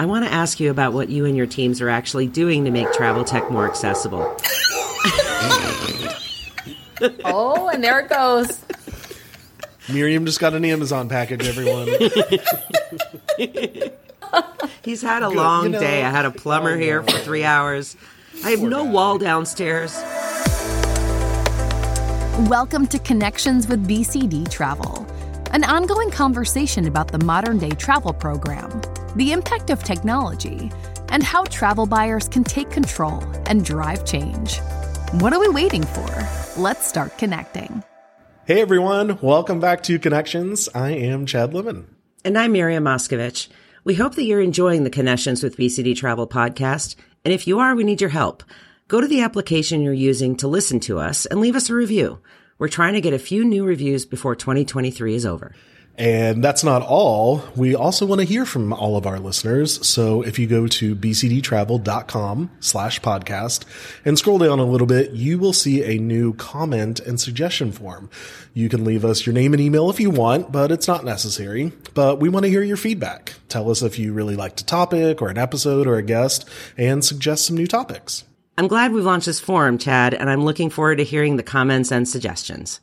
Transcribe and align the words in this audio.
I 0.00 0.06
want 0.06 0.24
to 0.24 0.32
ask 0.32 0.58
you 0.60 0.70
about 0.70 0.94
what 0.94 1.10
you 1.10 1.26
and 1.26 1.36
your 1.36 1.44
teams 1.44 1.82
are 1.82 1.90
actually 1.90 2.26
doing 2.26 2.64
to 2.64 2.70
make 2.70 2.90
travel 2.94 3.22
tech 3.22 3.50
more 3.50 3.68
accessible. 3.68 4.22
oh, 7.26 7.68
and 7.70 7.84
there 7.84 8.00
it 8.00 8.08
goes. 8.08 8.64
Miriam 9.92 10.24
just 10.24 10.40
got 10.40 10.54
an 10.54 10.64
Amazon 10.64 11.10
package, 11.10 11.46
everyone. 11.46 11.86
He's 14.82 15.02
had 15.02 15.22
a 15.22 15.28
Good, 15.28 15.36
long 15.36 15.64
you 15.64 15.68
know, 15.72 15.80
day. 15.80 16.02
I 16.02 16.08
had 16.08 16.24
a 16.24 16.30
plumber 16.30 16.76
oh, 16.76 16.78
here 16.78 17.02
for 17.02 17.18
three 17.18 17.44
hours. 17.44 17.94
I 18.42 18.52
have 18.52 18.62
no 18.62 18.84
guy. 18.84 18.90
wall 18.90 19.18
downstairs. 19.18 19.94
Welcome 22.48 22.86
to 22.86 22.98
Connections 23.00 23.68
with 23.68 23.86
BCD 23.86 24.50
Travel, 24.50 25.06
an 25.50 25.62
ongoing 25.64 26.10
conversation 26.10 26.86
about 26.86 27.12
the 27.12 27.22
modern 27.22 27.58
day 27.58 27.72
travel 27.72 28.14
program, 28.14 28.80
the 29.16 29.32
impact 29.32 29.70
of 29.70 29.82
technology, 29.82 30.70
and 31.08 31.22
how 31.22 31.44
travel 31.44 31.86
buyers 31.86 32.28
can 32.28 32.44
take 32.44 32.70
control 32.70 33.22
and 33.46 33.64
drive 33.64 34.04
change. 34.04 34.58
What 35.14 35.32
are 35.32 35.40
we 35.40 35.48
waiting 35.48 35.82
for? 35.82 36.08
Let's 36.56 36.86
start 36.86 37.18
connecting. 37.18 37.82
Hey 38.46 38.60
everyone, 38.60 39.18
welcome 39.20 39.60
back 39.60 39.82
to 39.84 39.98
Connections. 39.98 40.68
I 40.74 40.90
am 40.90 41.26
Chad 41.26 41.54
Lemon. 41.54 41.94
And 42.24 42.38
I'm 42.38 42.52
Miriam 42.52 42.84
Moskovich. 42.84 43.48
We 43.82 43.94
hope 43.94 44.14
that 44.14 44.24
you're 44.24 44.40
enjoying 44.40 44.84
the 44.84 44.90
Connections 44.90 45.42
with 45.42 45.56
BCD 45.56 45.96
Travel 45.96 46.26
podcast. 46.26 46.96
And 47.24 47.32
if 47.32 47.46
you 47.46 47.58
are, 47.58 47.74
we 47.74 47.84
need 47.84 48.00
your 48.00 48.10
help. 48.10 48.42
Go 48.88 49.00
to 49.00 49.06
the 49.06 49.22
application 49.22 49.82
you're 49.82 49.92
using 49.92 50.36
to 50.36 50.48
listen 50.48 50.80
to 50.80 50.98
us 50.98 51.26
and 51.26 51.40
leave 51.40 51.56
us 51.56 51.70
a 51.70 51.74
review. 51.74 52.18
We're 52.58 52.68
trying 52.68 52.94
to 52.94 53.00
get 53.00 53.14
a 53.14 53.18
few 53.18 53.44
new 53.44 53.64
reviews 53.64 54.04
before 54.04 54.34
2023 54.36 55.14
is 55.14 55.24
over. 55.24 55.54
And 56.00 56.42
that's 56.42 56.64
not 56.64 56.80
all. 56.80 57.44
We 57.54 57.74
also 57.74 58.06
want 58.06 58.22
to 58.22 58.26
hear 58.26 58.46
from 58.46 58.72
all 58.72 58.96
of 58.96 59.06
our 59.06 59.20
listeners. 59.20 59.86
So 59.86 60.22
if 60.22 60.38
you 60.38 60.46
go 60.46 60.66
to 60.66 60.96
bcdtravel.com 60.96 62.50
slash 62.58 63.02
podcast 63.02 63.66
and 64.06 64.18
scroll 64.18 64.38
down 64.38 64.58
a 64.60 64.64
little 64.64 64.86
bit, 64.86 65.10
you 65.10 65.38
will 65.38 65.52
see 65.52 65.84
a 65.84 66.00
new 66.00 66.32
comment 66.32 67.00
and 67.00 67.20
suggestion 67.20 67.70
form. 67.70 68.08
You 68.54 68.70
can 68.70 68.82
leave 68.82 69.04
us 69.04 69.26
your 69.26 69.34
name 69.34 69.52
and 69.52 69.60
email 69.60 69.90
if 69.90 70.00
you 70.00 70.08
want, 70.08 70.50
but 70.50 70.72
it's 70.72 70.88
not 70.88 71.04
necessary. 71.04 71.70
But 71.92 72.18
we 72.18 72.30
want 72.30 72.44
to 72.44 72.50
hear 72.50 72.62
your 72.62 72.78
feedback. 72.78 73.34
Tell 73.50 73.70
us 73.70 73.82
if 73.82 73.98
you 73.98 74.14
really 74.14 74.36
liked 74.36 74.62
a 74.62 74.64
topic 74.64 75.20
or 75.20 75.28
an 75.28 75.36
episode 75.36 75.86
or 75.86 75.98
a 75.98 76.02
guest 76.02 76.48
and 76.78 77.04
suggest 77.04 77.44
some 77.44 77.56
new 77.58 77.66
topics. 77.66 78.24
I'm 78.56 78.68
glad 78.68 78.92
we've 78.92 79.04
launched 79.04 79.26
this 79.26 79.38
forum, 79.38 79.76
Chad, 79.76 80.14
and 80.14 80.30
I'm 80.30 80.46
looking 80.46 80.70
forward 80.70 80.96
to 80.96 81.04
hearing 81.04 81.36
the 81.36 81.42
comments 81.42 81.92
and 81.92 82.08
suggestions. 82.08 82.80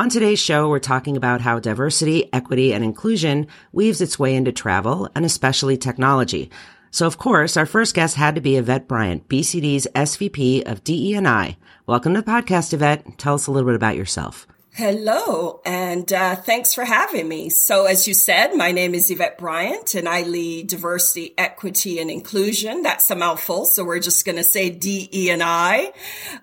On 0.00 0.08
today's 0.08 0.38
show, 0.38 0.66
we're 0.66 0.78
talking 0.78 1.14
about 1.18 1.42
how 1.42 1.58
diversity, 1.58 2.32
equity, 2.32 2.72
and 2.72 2.82
inclusion 2.82 3.46
weaves 3.70 4.00
its 4.00 4.18
way 4.18 4.34
into 4.34 4.50
travel 4.50 5.10
and 5.14 5.26
especially 5.26 5.76
technology. 5.76 6.50
So, 6.90 7.06
of 7.06 7.18
course, 7.18 7.54
our 7.58 7.66
first 7.66 7.94
guest 7.94 8.16
had 8.16 8.34
to 8.36 8.40
be 8.40 8.56
Yvette 8.56 8.88
Bryant, 8.88 9.28
BCD's 9.28 9.86
SVP 9.94 10.66
of 10.66 10.82
DE&I. 10.84 11.54
Welcome 11.86 12.14
to 12.14 12.22
the 12.22 12.30
podcast, 12.30 12.72
Yvette. 12.72 13.18
Tell 13.18 13.34
us 13.34 13.46
a 13.46 13.50
little 13.50 13.68
bit 13.68 13.76
about 13.76 13.94
yourself. 13.94 14.46
Hello, 14.74 15.60
and 15.66 16.12
uh, 16.12 16.36
thanks 16.36 16.74
for 16.74 16.84
having 16.84 17.26
me. 17.26 17.48
So, 17.48 17.86
as 17.86 18.06
you 18.06 18.14
said, 18.14 18.54
my 18.54 18.70
name 18.70 18.94
is 18.94 19.10
Yvette 19.10 19.36
Bryant, 19.36 19.96
and 19.96 20.08
I 20.08 20.22
lead 20.22 20.68
diversity, 20.68 21.34
equity, 21.36 21.98
and 21.98 22.08
inclusion. 22.08 22.82
That's 22.82 23.10
a 23.10 23.16
mouthful, 23.16 23.64
so 23.64 23.82
we're 23.82 23.98
just 23.98 24.24
going 24.24 24.36
to 24.36 24.44
say 24.44 24.70
DE 24.70 25.28
and 25.28 25.42
I 25.42 25.92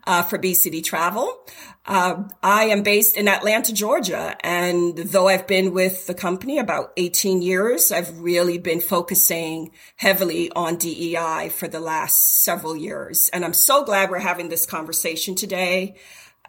uh, 0.06 0.24
for 0.24 0.38
BCD 0.38 0.84
Travel. 0.84 1.34
Uh, 1.86 2.24
I 2.44 2.66
am 2.66 2.84
based 2.84 3.16
in 3.16 3.30
Atlanta, 3.30 3.72
Georgia, 3.74 4.36
and 4.42 4.98
though 4.98 5.30
I've 5.30 5.48
been 5.48 5.74
with 5.74 6.06
the 6.06 6.14
company 6.14 6.60
about 6.60 6.92
18 6.98 7.42
years, 7.42 7.94
I've 7.94 8.20
really 8.20 8.58
been 8.58 8.82
focusing 8.82 9.72
heavily 9.96 10.52
on 10.52 10.76
DEI 10.76 11.50
for 11.56 11.70
the 11.70 11.80
last 11.80 12.44
several 12.44 12.76
years. 12.76 13.30
And 13.32 13.46
I'm 13.46 13.54
so 13.54 13.86
glad 13.86 14.12
we're 14.12 14.20
having 14.20 14.50
this 14.50 14.66
conversation 14.66 15.34
today, 15.34 15.96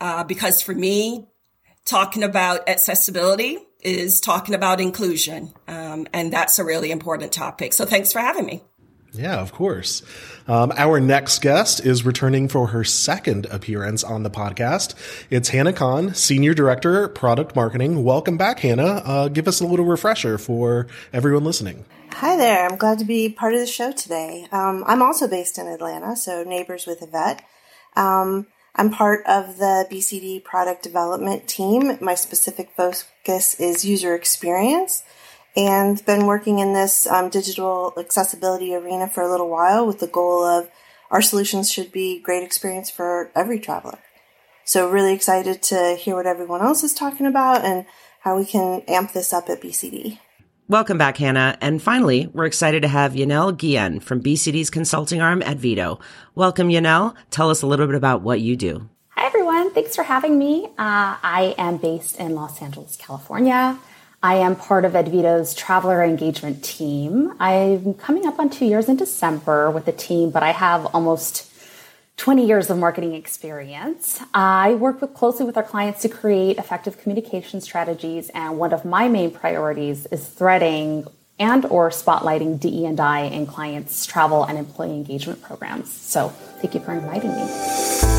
uh, 0.01 0.25
because 0.25 0.61
for 0.61 0.75
me, 0.75 1.29
talking 1.89 2.23
about 2.23 2.69
accessibility 2.69 3.59
is 3.81 4.21
talking 4.21 4.55
about 4.55 4.81
inclusion. 4.81 5.53
Um, 5.67 6.07
and 6.13 6.33
that's 6.33 6.59
a 6.59 6.65
really 6.65 6.91
important 6.91 7.33
topic. 7.33 7.73
So 7.73 7.87
thanks 7.87 8.13
for 8.13 8.19
having 8.19 8.47
me. 8.47 8.63
Yeah, 9.13 9.41
of 9.41 9.53
course. 9.53 10.03
Um, 10.47 10.71
our 10.77 11.01
next 11.01 11.41
guest 11.41 11.85
is 11.85 12.05
returning 12.05 12.49
for 12.49 12.69
her 12.69 12.85
second 12.85 13.47
appearance 13.47 14.05
on 14.05 14.23
the 14.23 14.31
podcast. 14.31 14.95
It's 15.31 15.49
Hannah 15.49 15.73
Kahn, 15.73 16.15
Senior 16.15 16.53
Director, 16.53 17.09
Product 17.09 17.57
Marketing. 17.57 18.05
Welcome 18.05 18.37
back, 18.37 18.61
Hannah. 18.61 19.03
Uh, 19.05 19.29
give 19.29 19.49
us 19.49 19.61
a 19.61 19.67
little 19.67 19.87
refresher 19.87 20.37
for 20.37 20.89
everyone 21.13 21.45
listening. 21.45 21.87
Hi 22.13 22.37
there. 22.37 22.69
I'm 22.69 22.77
glad 22.77 22.99
to 22.99 23.07
be 23.07 23.31
part 23.31 23.55
of 23.55 23.61
the 23.61 23.67
show 23.67 23.93
today. 23.93 24.47
Um, 24.53 24.85
I'm 24.87 25.03
also 25.03 25.27
based 25.27 25.57
in 25.57 25.67
Atlanta, 25.67 26.15
so 26.15 26.45
neighbors 26.45 26.87
with 26.87 27.03
Yvette. 27.03 27.43
Um, 27.97 28.47
I'm 28.75 28.91
part 28.91 29.27
of 29.27 29.59
the 29.59 29.87
BCD 29.91 30.43
product 30.45 30.83
development 30.83 31.49
team. 31.49 31.99
My 32.01 32.15
specific 32.15 32.71
focus 32.77 33.59
is 33.59 33.85
user 33.85 34.15
experience 34.15 35.03
and 35.57 36.05
been 36.07 36.27
working 36.27 36.61
in 36.61 36.73
this 36.73 37.07
um, 37.07 37.29
digital 37.29 37.93
accessibility 37.99 38.75
arena 38.75 39.09
for 39.09 39.23
a 39.23 39.31
little 39.31 39.49
while 39.49 39.87
with 39.87 39.99
the 39.99 40.07
goal 40.07 40.45
of 40.45 40.71
our 41.11 41.23
solutions 41.23 41.71
should 41.71 41.91
be 41.91 42.21
great 42.21 42.43
experience 42.45 42.91
for 42.91 43.31
every 43.35 43.59
traveler. 43.59 43.99
So 44.65 44.89
really 44.89 45.15
excited 45.15 45.63
to 45.65 45.97
hear 45.99 46.15
what 46.15 46.27
everyone 46.27 46.61
else 46.61 46.85
is 46.85 46.93
talking 46.93 47.27
about 47.27 47.65
and 47.65 47.87
how 48.21 48.37
we 48.37 48.45
can 48.45 48.83
amp 48.87 49.13
this 49.13 49.33
up 49.33 49.49
at 49.49 49.63
BCD. 49.63 50.19
Welcome 50.71 50.99
back, 50.99 51.17
Hannah. 51.17 51.57
And 51.63 51.81
finally, 51.81 52.27
we're 52.35 52.45
excited 52.45 52.83
to 52.83 52.89
have 52.89 53.15
Yanell 53.15 53.57
Guillen 53.57 54.01
from 54.03 54.23
BCD's 54.23 54.69
consulting 54.69 55.23
arm 55.23 55.41
Advito. 55.41 55.99
Welcome, 56.35 56.69
Yanell. 56.69 57.15
Tell 57.31 57.49
us 57.49 57.63
a 57.63 57.67
little 57.67 57.87
bit 57.87 57.95
about 57.95 58.21
what 58.21 58.43
you 58.43 58.55
do. 58.55 58.87
Hi, 59.17 59.25
everyone. 59.25 59.73
Thanks 59.73 59.97
for 59.97 60.03
having 60.03 60.39
me. 60.39 60.67
Uh, 60.67 61.17
I 61.23 61.55
am 61.57 61.79
based 61.79 62.19
in 62.19 62.35
Los 62.35 62.61
Angeles, 62.61 62.97
California. 62.97 63.79
I 64.23 64.35
am 64.35 64.57
part 64.57 64.85
of 64.85 64.93
Advito's 64.93 65.55
traveler 65.55 66.05
engagement 66.05 66.63
team. 66.63 67.33
I'm 67.41 67.95
coming 67.95 68.27
up 68.27 68.39
on 68.39 68.51
two 68.51 68.67
years 68.67 68.91
in 68.91 68.97
December 68.97 69.71
with 69.71 69.87
the 69.87 69.93
team, 69.93 70.31
but 70.31 70.43
I 70.43 70.53
have 70.53 70.85
almost 70.95 71.48
20 72.19 72.47
years 72.47 72.69
of 72.69 72.77
marketing 72.77 73.15
experience. 73.15 74.21
I 74.35 74.75
work 74.75 75.01
with, 75.01 75.15
closely 75.15 75.47
with 75.47 75.57
our 75.57 75.63
clients 75.63 76.03
to 76.03 76.09
create 76.09 76.59
effective 76.59 76.99
communication 76.99 77.61
strategies, 77.61 78.29
and 78.31 78.59
one 78.59 78.73
of 78.73 78.85
my 78.85 79.09
main 79.09 79.31
priorities 79.31 80.05
is 80.07 80.29
threading 80.29 81.07
and 81.39 81.65
or 81.67 81.91
spotlighting 81.91 82.59
DE&I 82.59 83.21
in 83.21 83.47
clients' 83.47 84.05
travel 84.05 84.43
and 84.43 84.59
employee 84.59 84.91
engagement 84.91 85.41
programs. 85.41 85.93
So 85.93 86.31
thank 86.61 86.75
you 86.75 86.81
for 86.81 86.93
inviting 86.93 87.31
me. 87.31 88.18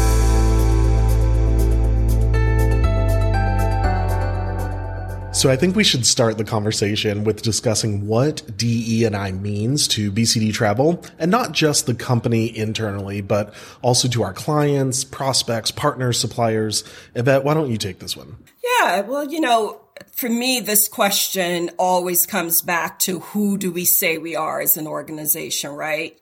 So 5.39 5.50
I 5.50 5.55
think 5.55 5.77
we 5.77 5.85
should 5.85 6.05
start 6.05 6.38
the 6.38 6.44
conversation 6.44 7.23
with 7.23 7.44
discussing 7.44 8.07
what 8.07 8.57
DE 8.57 9.05
and 9.05 9.16
I 9.16 9.31
means 9.31 9.88
to 9.88 10.11
BCD 10.11 10.51
Travel 10.51 11.01
and 11.17 11.31
not 11.31 11.53
just 11.53 11.85
the 11.85 11.95
company 11.95 12.57
internally, 12.57 13.22
but 13.22 13.53
also 13.81 14.09
to 14.09 14.22
our 14.23 14.33
clients, 14.33 15.05
prospects, 15.05 15.72
partners, 15.72 16.19
suppliers. 16.19 16.83
Yvette, 17.16 17.45
why 17.45 17.53
don't 17.53 17.72
you 17.72 17.77
take 17.77 18.00
this 18.00 18.17
one? 18.17 18.35
Yeah, 18.61 19.00
well, 19.00 19.31
you 19.31 19.39
know, 19.39 19.79
for 20.11 20.27
me, 20.27 20.59
this 20.59 20.89
question 20.89 21.71
always 21.79 22.25
comes 22.25 22.61
back 22.61 23.00
to 23.00 23.19
who 23.19 23.57
do 23.57 23.71
we 23.71 23.85
say 23.85 24.17
we 24.17 24.35
are 24.35 24.59
as 24.59 24.75
an 24.75 24.88
organization, 24.88 25.71
right? 25.71 26.19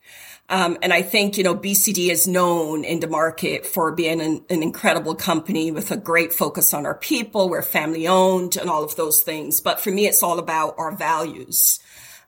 Um, 0.50 0.78
and 0.80 0.94
I 0.94 1.02
think, 1.02 1.36
you 1.36 1.44
know, 1.44 1.54
BCD 1.54 2.08
is 2.08 2.26
known 2.26 2.82
in 2.84 3.00
the 3.00 3.06
market 3.06 3.66
for 3.66 3.92
being 3.92 4.20
an, 4.22 4.44
an, 4.48 4.62
incredible 4.62 5.14
company 5.14 5.70
with 5.70 5.90
a 5.90 5.96
great 5.96 6.32
focus 6.32 6.72
on 6.72 6.86
our 6.86 6.94
people. 6.94 7.50
We're 7.50 7.60
family 7.60 8.08
owned 8.08 8.56
and 8.56 8.70
all 8.70 8.82
of 8.82 8.96
those 8.96 9.20
things. 9.20 9.60
But 9.60 9.78
for 9.78 9.90
me, 9.90 10.06
it's 10.06 10.22
all 10.22 10.38
about 10.38 10.74
our 10.78 10.90
values. 10.90 11.80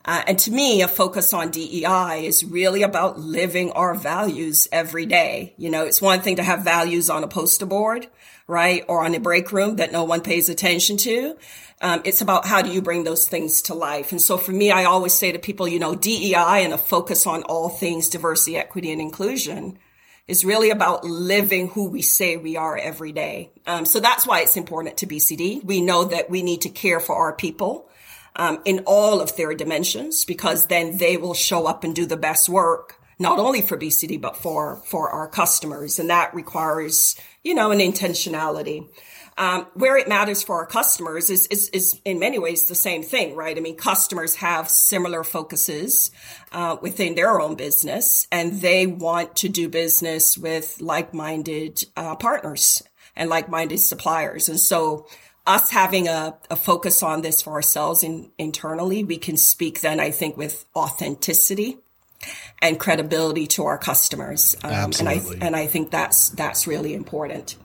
Uh, 0.04 0.22
and 0.26 0.38
to 0.38 0.50
me, 0.50 0.82
a 0.82 0.88
focus 0.88 1.32
on 1.32 1.50
DEI 1.50 2.24
is 2.26 2.44
really 2.44 2.82
about 2.82 3.18
living 3.18 3.70
our 3.72 3.94
values 3.94 4.68
every 4.70 5.06
day. 5.06 5.54
You 5.56 5.70
know, 5.70 5.84
it's 5.84 6.02
one 6.02 6.20
thing 6.20 6.36
to 6.36 6.42
have 6.42 6.62
values 6.62 7.08
on 7.08 7.24
a 7.24 7.28
poster 7.28 7.66
board, 7.66 8.06
right? 8.50 8.84
Or 8.88 9.04
on 9.04 9.14
a 9.14 9.20
break 9.20 9.52
room 9.52 9.76
that 9.76 9.92
no 9.92 10.04
one 10.04 10.20
pays 10.20 10.48
attention 10.48 10.96
to. 10.98 11.36
Um, 11.80 12.02
it's 12.04 12.20
about 12.20 12.44
how 12.44 12.60
do 12.60 12.70
you 12.70 12.82
bring 12.82 13.04
those 13.04 13.26
things 13.26 13.62
to 13.62 13.74
life. 13.74 14.12
And 14.12 14.20
so 14.20 14.36
for 14.36 14.52
me, 14.52 14.70
I 14.70 14.84
always 14.84 15.14
say 15.14 15.32
to 15.32 15.38
people, 15.38 15.66
you 15.66 15.78
know, 15.78 15.94
DEI 15.94 16.64
and 16.64 16.74
a 16.74 16.78
focus 16.78 17.26
on 17.26 17.44
all 17.44 17.70
things 17.70 18.10
diversity, 18.10 18.56
equity, 18.56 18.92
and 18.92 19.00
inclusion 19.00 19.78
is 20.28 20.44
really 20.44 20.70
about 20.70 21.04
living 21.04 21.68
who 21.68 21.88
we 21.88 22.02
say 22.02 22.36
we 22.36 22.56
are 22.56 22.76
every 22.76 23.12
day. 23.12 23.50
Um, 23.66 23.86
so 23.86 23.98
that's 23.98 24.26
why 24.26 24.40
it's 24.40 24.56
important 24.56 24.98
to 24.98 25.06
BCD. 25.06 25.64
We 25.64 25.80
know 25.80 26.04
that 26.04 26.28
we 26.28 26.42
need 26.42 26.62
to 26.62 26.68
care 26.68 27.00
for 27.00 27.16
our 27.16 27.32
people. 27.32 27.88
Um, 28.36 28.62
in 28.64 28.84
all 28.86 29.20
of 29.20 29.36
their 29.36 29.54
dimensions, 29.54 30.24
because 30.24 30.66
then 30.66 30.98
they 30.98 31.16
will 31.16 31.34
show 31.34 31.66
up 31.66 31.82
and 31.82 31.96
do 31.96 32.06
the 32.06 32.16
best 32.16 32.48
work, 32.48 32.99
not 33.20 33.38
only 33.38 33.60
for 33.60 33.76
BCD, 33.76 34.18
but 34.18 34.34
for, 34.34 34.76
for 34.86 35.10
our 35.10 35.28
customers. 35.28 35.98
And 35.98 36.08
that 36.08 36.34
requires, 36.34 37.16
you 37.44 37.54
know, 37.54 37.70
an 37.70 37.78
intentionality. 37.78 38.88
Um, 39.36 39.66
where 39.74 39.96
it 39.96 40.08
matters 40.08 40.42
for 40.42 40.56
our 40.56 40.66
customers 40.66 41.30
is, 41.30 41.46
is, 41.46 41.68
is 41.68 42.00
in 42.04 42.18
many 42.18 42.38
ways 42.38 42.64
the 42.64 42.74
same 42.74 43.02
thing, 43.02 43.36
right? 43.36 43.56
I 43.56 43.60
mean, 43.60 43.76
customers 43.76 44.36
have 44.36 44.68
similar 44.68 45.22
focuses, 45.22 46.10
uh, 46.52 46.76
within 46.82 47.14
their 47.14 47.40
own 47.40 47.54
business 47.54 48.26
and 48.32 48.60
they 48.60 48.86
want 48.86 49.36
to 49.36 49.48
do 49.48 49.68
business 49.68 50.36
with 50.36 50.80
like-minded, 50.80 51.84
uh, 51.96 52.16
partners 52.16 52.82
and 53.16 53.30
like-minded 53.30 53.78
suppliers. 53.78 54.48
And 54.48 54.60
so 54.60 55.06
us 55.46 55.70
having 55.70 56.08
a, 56.08 56.36
a 56.50 56.56
focus 56.56 57.02
on 57.02 57.22
this 57.22 57.40
for 57.40 57.52
ourselves 57.52 58.02
in, 58.02 58.32
internally, 58.36 59.04
we 59.04 59.16
can 59.16 59.36
speak 59.36 59.80
then, 59.80 60.00
I 60.00 60.10
think, 60.10 60.36
with 60.36 60.66
authenticity 60.76 61.78
and 62.60 62.78
credibility 62.78 63.46
to 63.46 63.64
our 63.64 63.78
customers. 63.78 64.56
Um, 64.62 64.70
Absolutely. 64.70 65.34
And 65.34 65.42
I, 65.42 65.46
and 65.46 65.56
I 65.56 65.66
think 65.66 65.90
that's, 65.90 66.30
that's 66.30 66.66
really 66.66 66.94
important. 66.94 67.56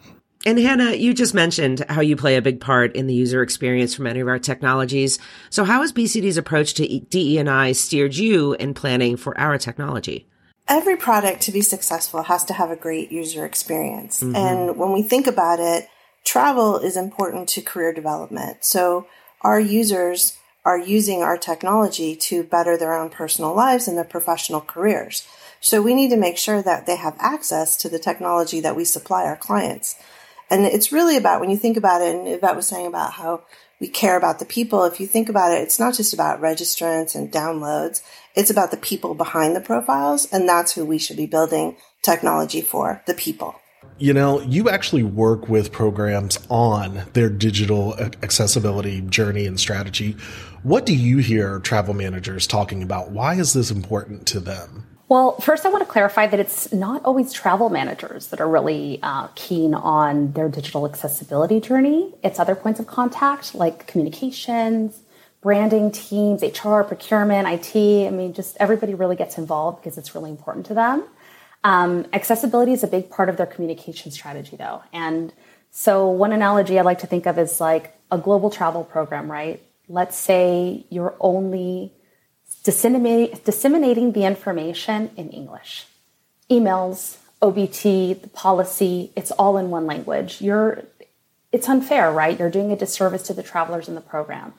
And 0.46 0.60
Hannah, 0.60 0.94
you 0.94 1.16
just 1.16 1.34
mentioned 1.34 1.84
how 1.90 2.02
you 2.02 2.16
play 2.16 2.36
a 2.36 2.42
big 2.42 2.62
part 2.62 2.96
in 2.96 3.08
the 3.08 3.16
user 3.16 3.42
experience 3.42 3.96
for 3.96 4.04
many 4.04 4.20
of 4.20 4.28
our 4.28 4.38
technologies. 4.38 5.18
So 5.50 5.64
how 5.64 5.82
has 5.82 5.92
BCD's 5.92 6.38
approach 6.38 6.76
to 6.76 7.00
DE&I 7.00 7.72
steered 7.72 8.16
you 8.16 8.54
in 8.54 8.76
planning 8.76 9.18
for 9.18 9.38
our 9.40 9.58
technology? 9.58 10.28
Every 10.68 10.98
product 10.98 11.42
to 11.44 11.52
be 11.52 11.62
successful 11.62 12.24
has 12.24 12.44
to 12.46 12.54
have 12.54 12.70
a 12.70 12.76
great 12.76 13.12
user 13.12 13.44
experience. 13.44 14.22
Mm-hmm. 14.22 14.36
And 14.36 14.78
when 14.78 14.94
we 14.94 15.02
think 15.02 15.26
about 15.26 15.60
it, 15.60 15.88
travel 16.24 16.78
is 16.78 16.96
important 16.96 17.50
to 17.50 17.62
career 17.62 17.92
development. 17.92 18.64
So 18.64 19.08
our 19.42 19.60
users 19.60 20.38
are 20.66 20.80
using 20.80 21.22
our 21.22 21.38
technology 21.38 22.16
to 22.16 22.44
better 22.44 22.76
their 22.76 22.94
own 22.94 23.10
personal 23.10 23.56
lives 23.56 23.88
and 23.88 23.96
their 23.96 24.04
professional 24.04 24.62
careers. 24.62 25.28
So 25.62 25.82
we 25.82 25.94
need 25.94 26.10
to 26.10 26.18
make 26.18 26.38
sure 26.38 26.62
that 26.62 26.86
they 26.86 26.98
have 26.98 27.16
access 27.20 27.78
to 27.78 27.90
the 27.90 28.00
technology 28.00 28.60
that 28.60 28.76
we 28.76 28.84
supply 28.84 29.24
our 29.24 29.38
clients. 29.38 29.96
And 30.50 30.66
it's 30.66 30.92
really 30.92 31.18
about 31.18 31.40
when 31.40 31.50
you 31.50 31.58
think 31.58 31.78
about 31.78 32.02
it, 32.02 32.16
and 32.16 32.28
Yvette 32.28 32.56
was 32.56 32.68
saying 32.68 32.88
about 32.88 33.14
how 33.14 33.44
we 33.80 33.88
care 33.88 34.18
about 34.18 34.40
the 34.40 34.46
people. 34.46 34.86
If 34.86 35.00
you 35.00 35.08
think 35.08 35.28
about 35.30 35.52
it, 35.52 35.62
it's 35.62 35.80
not 35.80 35.96
just 35.96 36.14
about 36.14 36.42
registrants 36.42 37.16
and 37.16 37.32
downloads. 37.32 38.02
It's 38.36 38.50
about 38.50 38.72
the 38.72 38.78
people 38.78 39.16
behind 39.16 39.56
the 39.56 39.62
profiles. 39.62 40.32
And 40.32 40.48
that's 40.48 40.74
who 40.74 40.86
we 40.86 40.98
should 40.98 41.18
be 41.18 41.26
building 41.26 41.78
technology 42.02 42.62
for, 42.62 43.02
the 43.06 43.14
people. 43.14 43.56
You 43.98 44.14
know, 44.14 44.42
you 44.42 44.70
actually 44.70 45.04
work 45.04 45.48
with 45.48 45.72
programs 45.72 46.40
on 46.50 47.04
their 47.14 47.30
digital 47.30 47.96
accessibility 48.22 49.02
journey 49.02 49.46
and 49.46 49.60
strategy. 49.60 50.16
What 50.66 50.88
do 50.88 50.96
you 50.96 51.20
hear 51.20 51.60
travel 51.60 51.94
managers 51.94 52.48
talking 52.48 52.82
about? 52.82 53.12
Why 53.12 53.36
is 53.36 53.54
this 53.54 53.70
important 53.70 54.26
to 54.30 54.40
them? 54.40 54.88
Well, 55.08 55.40
first, 55.40 55.64
I 55.64 55.70
want 55.70 55.86
to 55.86 55.92
clarify 55.92 56.26
that 56.26 56.40
it's 56.40 56.74
not 56.74 57.06
always 57.06 57.32
travel 57.32 57.70
managers 57.70 58.30
that 58.30 58.42
are 58.42 58.50
really 58.50 58.98
uh, 59.04 59.28
keen 59.36 59.76
on 59.76 60.32
their 60.32 60.50
digital 60.50 60.88
accessibility 60.88 61.60
journey. 61.60 62.16
It's 62.24 62.40
other 62.40 62.56
points 62.56 62.80
of 62.80 62.88
contact 62.88 63.54
like 63.54 63.86
communications, 63.86 65.02
branding 65.40 65.92
teams, 65.92 66.42
HR, 66.42 66.82
procurement, 66.82 67.48
IT. 67.48 68.08
I 68.08 68.10
mean, 68.10 68.34
just 68.34 68.58
everybody 68.60 68.96
really 68.96 69.16
gets 69.16 69.38
involved 69.38 69.84
because 69.84 70.00
it's 70.00 70.16
really 70.16 70.32
important 70.32 70.66
to 70.66 70.74
them. 70.74 71.04
Um, 71.64 72.08
accessibility 72.12 72.74
is 72.74 72.84
a 72.84 72.88
big 72.88 73.12
part 73.12 73.30
of 73.30 73.38
their 73.38 73.46
communication 73.46 74.10
strategy, 74.10 74.56
though. 74.56 74.82
And 74.92 75.32
so, 75.70 76.10
one 76.10 76.32
analogy 76.32 76.80
I 76.80 76.82
like 76.82 77.00
to 77.02 77.08
think 77.08 77.28
of 77.28 77.38
is 77.38 77.62
like 77.62 77.96
a 78.10 78.18
global 78.18 78.50
travel 78.50 78.84
program, 78.84 79.32
right? 79.32 79.62
Let's 79.88 80.18
say 80.18 80.86
you're 80.90 81.16
only 81.20 81.94
disseminating, 82.64 83.40
disseminating 83.44 84.12
the 84.12 84.26
information 84.26 85.12
in 85.16 85.30
English. 85.30 85.86
Emails, 86.50 87.18
OBT, 87.42 88.22
the 88.22 88.28
policy, 88.30 89.12
it's 89.16 89.32
all 89.32 89.58
in 89.58 89.70
one 89.70 89.86
language. 89.86 90.42
You're, 90.42 90.84
it's 91.52 91.70
unfair, 91.70 92.12
right? 92.12 92.38
You're 92.38 92.50
doing 92.50 92.72
a 92.72 92.76
disservice 92.76 93.24
to 93.24 93.34
the 93.34 93.44
travelers 93.44 93.88
in 93.88 93.96
the 93.96 94.02
program. 94.02 94.54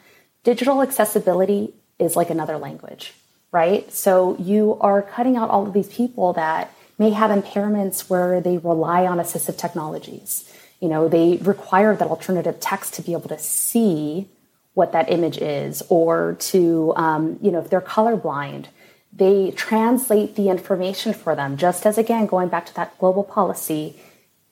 Digital 0.45 0.83
accessibility 0.83 1.75
is 1.99 2.15
like 2.15 2.31
another 2.31 2.59
language, 2.59 3.13
right? 3.51 3.91
So 3.93 4.37
you 4.39 4.79
are 4.81 5.03
cutting 5.03 5.37
out 5.37 5.51
all 5.51 5.67
of 5.67 5.73
these 5.73 5.89
people 5.89 6.33
that 6.35 6.73
may 6.99 7.11
have 7.11 7.31
impairments 7.31 8.09
where 8.09 8.41
they 8.41 8.59
rely 8.59 9.07
on 9.07 9.19
assistive 9.19 9.59
technologies. 9.59 10.51
You 10.81 10.89
know, 10.89 11.09
they 11.09 11.39
require 11.39 11.97
that 11.97 12.09
alternative 12.09 12.61
text 12.61 12.95
to 12.95 13.03
be 13.03 13.13
able 13.13 13.29
to 13.29 13.39
see 13.39 14.29
what 14.77 14.93
that 14.93 15.11
image 15.11 15.39
is, 15.39 15.83
or 15.89 16.37
to, 16.39 16.93
um, 16.97 17.39
you 17.41 17.51
know, 17.51 17.61
if 17.61 17.71
they're 17.71 17.81
colorblind, 17.81 18.67
they 19.11 19.51
translate 19.53 20.37
the 20.37 20.51
information 20.51 21.15
for 21.15 21.35
them. 21.35 21.57
Just 21.57 21.87
as, 21.87 21.97
again, 21.97 22.27
going 22.27 22.49
back 22.49 22.67
to 22.67 22.75
that 22.75 22.97
global 22.99 23.25
policy, 23.25 23.97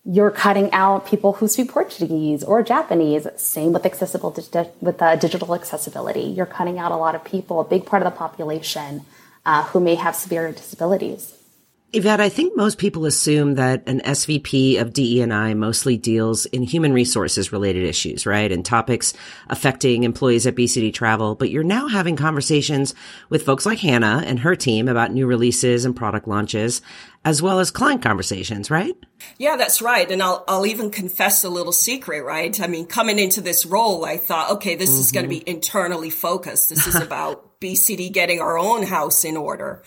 you're 0.03 0.31
cutting 0.31 0.73
out 0.73 1.07
people 1.07 1.35
who 1.35 1.47
speak 1.47 1.71
Portuguese 1.71 2.43
or 2.43 2.63
Japanese. 2.63 3.27
Same 3.37 3.75
with 3.75 3.85
accessible 3.85 4.35
with 4.81 5.03
uh, 5.03 5.17
digital 5.17 5.55
accessibility. 5.55 6.23
You're 6.37 6.47
cutting 6.59 6.79
out 6.79 6.91
a 6.91 6.97
lot 6.97 7.15
of 7.15 7.23
people, 7.25 7.61
a 7.61 7.65
big 7.65 7.85
part 7.85 8.01
of 8.03 8.11
the 8.11 8.17
population 8.17 9.03
uh, 9.45 9.65
who 9.65 9.79
may 9.79 9.95
have 9.95 10.17
severe 10.17 10.51
disabilities. 10.53 11.35
Yvette, 11.95 12.21
I 12.21 12.29
think 12.29 12.57
most 12.57 12.79
people 12.79 13.07
assume 13.07 13.55
that 13.55 13.89
an 13.89 14.01
SVP 14.01 14.81
of 14.81 14.93
DE&I 14.93 15.55
mostly 15.55 15.97
deals 15.97 16.45
in 16.47 16.65
human 16.65 16.93
resources 16.93 17.53
related 17.53 17.85
issues, 17.85 18.27
right? 18.27 18.51
And 18.51 18.65
topics 18.65 19.15
affecting 19.49 20.03
employees 20.03 20.45
at 20.45 20.57
BCD 20.57 20.93
Travel. 20.93 21.37
But 21.37 21.51
you're 21.51 21.63
now 21.63 21.87
having 21.87 22.17
conversations 22.17 22.97
with 23.29 23.45
folks 23.45 23.65
like 23.65 23.79
Hannah 23.79 24.25
and 24.27 24.41
her 24.41 24.57
team 24.57 24.89
about 24.89 25.13
new 25.13 25.27
releases 25.29 25.85
and 25.85 25.95
product 25.95 26.27
launches, 26.27 26.83
as 27.25 27.41
well 27.41 27.61
as 27.61 27.71
client 27.71 28.03
conversations, 28.03 28.73
right? 28.73 28.97
Yeah, 29.39 29.57
that's 29.57 29.81
right. 29.81 30.11
And 30.11 30.21
I'll, 30.21 30.45
I'll 30.49 30.67
even 30.67 30.91
confess 30.91 31.45
a 31.45 31.49
little 31.49 31.73
secret, 31.73 32.25
right? 32.25 32.61
I 32.61 32.67
mean, 32.67 32.87
coming 32.87 33.21
into 33.21 33.41
this 33.41 33.65
role, 33.65 34.05
I 34.05 34.17
thought, 34.17 34.51
okay, 34.53 34.75
this 34.75 34.91
mm-hmm. 34.91 35.01
is 35.01 35.13
going 35.13 35.25
to 35.25 35.31
be 35.31 35.49
internally 35.49 36.11
focused. 36.11 36.71
This 36.71 36.89
is 36.89 36.95
about 37.01 37.44
BCD 37.65 38.13
getting 38.13 38.41
our 38.41 38.59
own 38.59 38.83
house 38.83 39.25
in 39.25 39.37
order. 39.37 39.83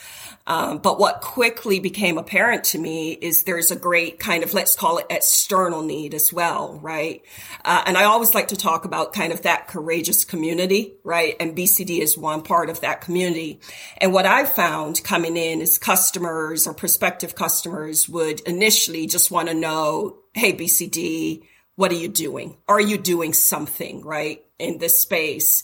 Um, 0.47 0.77
but 0.77 0.97
what 0.97 1.19
quickly 1.21 1.79
became 1.79 2.18
apparent 2.18 2.63
to 2.65 2.79
me 2.79 3.12
is 3.12 3.44
there's 3.44 3.69
a 3.69 3.75
great 3.75 4.18
kind 4.18 4.44
of, 4.44 4.53
let's 4.53 4.75
call 4.75 4.97
it 4.97 5.06
external 5.09 5.83
need 5.83 6.13
as 6.13 6.31
well, 6.31 6.79
right? 6.81 7.21
Uh, 7.65 7.83
and 7.85 7.97
I 7.97 8.06
always 8.06 8.33
like 8.33 8.47
to 8.47 8.56
talk 8.56 8.85
about 8.85 9.12
kind 9.12 9.33
of 9.33 9.41
that 9.41 9.68
courageous 9.68 10.24
community, 10.24 10.94
right? 11.03 11.35
And 11.39 11.56
BCD 11.56 12.00
is 12.00 12.18
one 12.18 12.44
part 12.44 12.69
of 12.69 12.81
that 12.81 13.01
community. 13.01 13.59
And 13.97 14.13
what 14.13 14.25
I 14.25 14.45
found 14.45 15.03
coming 15.03 15.35
in 15.35 15.62
is 15.62 15.77
customers 15.77 16.65
or 16.65 16.74
prospective 16.74 17.35
customers 17.35 18.07
would 18.07 18.39
initially 18.41 19.06
just 19.06 19.29
want 19.29 19.50
to 19.50 19.53
know, 19.53 20.19
Hey, 20.33 20.53
BCD, 20.53 21.44
what 21.75 21.91
are 21.91 21.95
you 21.95 22.07
doing? 22.07 22.57
Are 22.68 22.81
you 22.81 22.97
doing 22.97 23.33
something, 23.33 24.03
right? 24.03 24.44
In 24.57 24.77
this 24.77 25.00
space? 25.00 25.63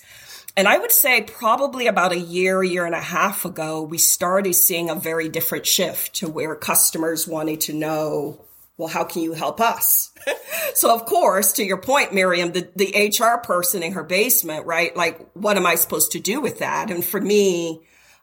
And 0.56 0.68
I 0.68 0.78
would 0.78 0.92
say 0.92 1.24
probably 1.24 1.88
about 1.88 2.12
a 2.12 2.20
year, 2.20 2.62
year 2.64 2.86
and 2.86 2.94
a 2.94 3.02
half 3.02 3.44
ago, 3.44 3.82
we 3.82 3.98
started 3.98 4.54
seeing 4.54 4.90
a 4.90 4.96
very 4.96 5.28
different 5.28 5.66
shift 5.66 6.16
to 6.18 6.30
where 6.30 6.56
customers 6.56 7.28
wanted 7.28 7.62
to 7.62 7.74
know, 7.74 8.46
well, 8.78 8.88
how 8.88 9.04
can 9.04 9.24
you 9.24 9.34
help 9.34 9.60
us? 9.60 10.12
so 10.76 10.94
of 10.94 11.06
course, 11.06 11.54
to 11.54 11.64
your 11.64 11.82
point, 11.82 12.14
Miriam, 12.14 12.52
the, 12.52 12.70
the 12.76 13.12
HR 13.18 13.40
person 13.40 13.82
in 13.82 13.94
her 13.94 14.04
basement, 14.04 14.68
right? 14.68 14.96
Like, 14.96 15.20
what 15.34 15.58
am 15.58 15.66
I 15.66 15.76
supposed 15.76 16.12
to 16.12 16.20
do 16.20 16.40
with 16.40 16.60
that? 16.60 16.92
And 16.92 17.04
for 17.04 17.20
me, 17.20 17.82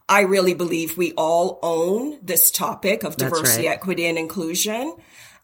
I 0.08 0.22
really 0.22 0.54
believe 0.54 0.96
we 0.96 1.12
all 1.12 1.58
own 1.62 2.18
this 2.22 2.50
topic 2.50 3.02
of 3.02 3.16
diversity, 3.16 3.66
right. 3.66 3.74
equity, 3.74 4.06
and 4.06 4.18
inclusion. 4.18 4.96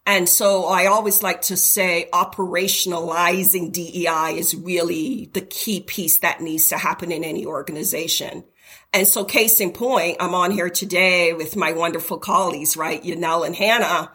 And 0.06 0.28
so 0.28 0.66
I 0.66 0.86
always 0.86 1.24
like 1.24 1.42
to 1.42 1.56
say 1.56 2.08
operationalizing 2.12 3.72
DEI 3.72 4.38
is 4.38 4.54
really 4.54 5.28
the 5.32 5.40
key 5.40 5.80
piece 5.80 6.18
that 6.18 6.40
needs 6.40 6.68
to 6.68 6.78
happen 6.78 7.10
in 7.10 7.24
any 7.24 7.44
organization. 7.44 8.44
And 8.92 9.06
so 9.06 9.24
case 9.24 9.60
in 9.60 9.72
point, 9.72 10.18
I'm 10.20 10.34
on 10.34 10.52
here 10.52 10.70
today 10.70 11.32
with 11.32 11.56
my 11.56 11.72
wonderful 11.72 12.18
colleagues, 12.18 12.76
right? 12.76 13.02
Yanell 13.02 13.44
and 13.44 13.54
Hannah. 13.54 14.12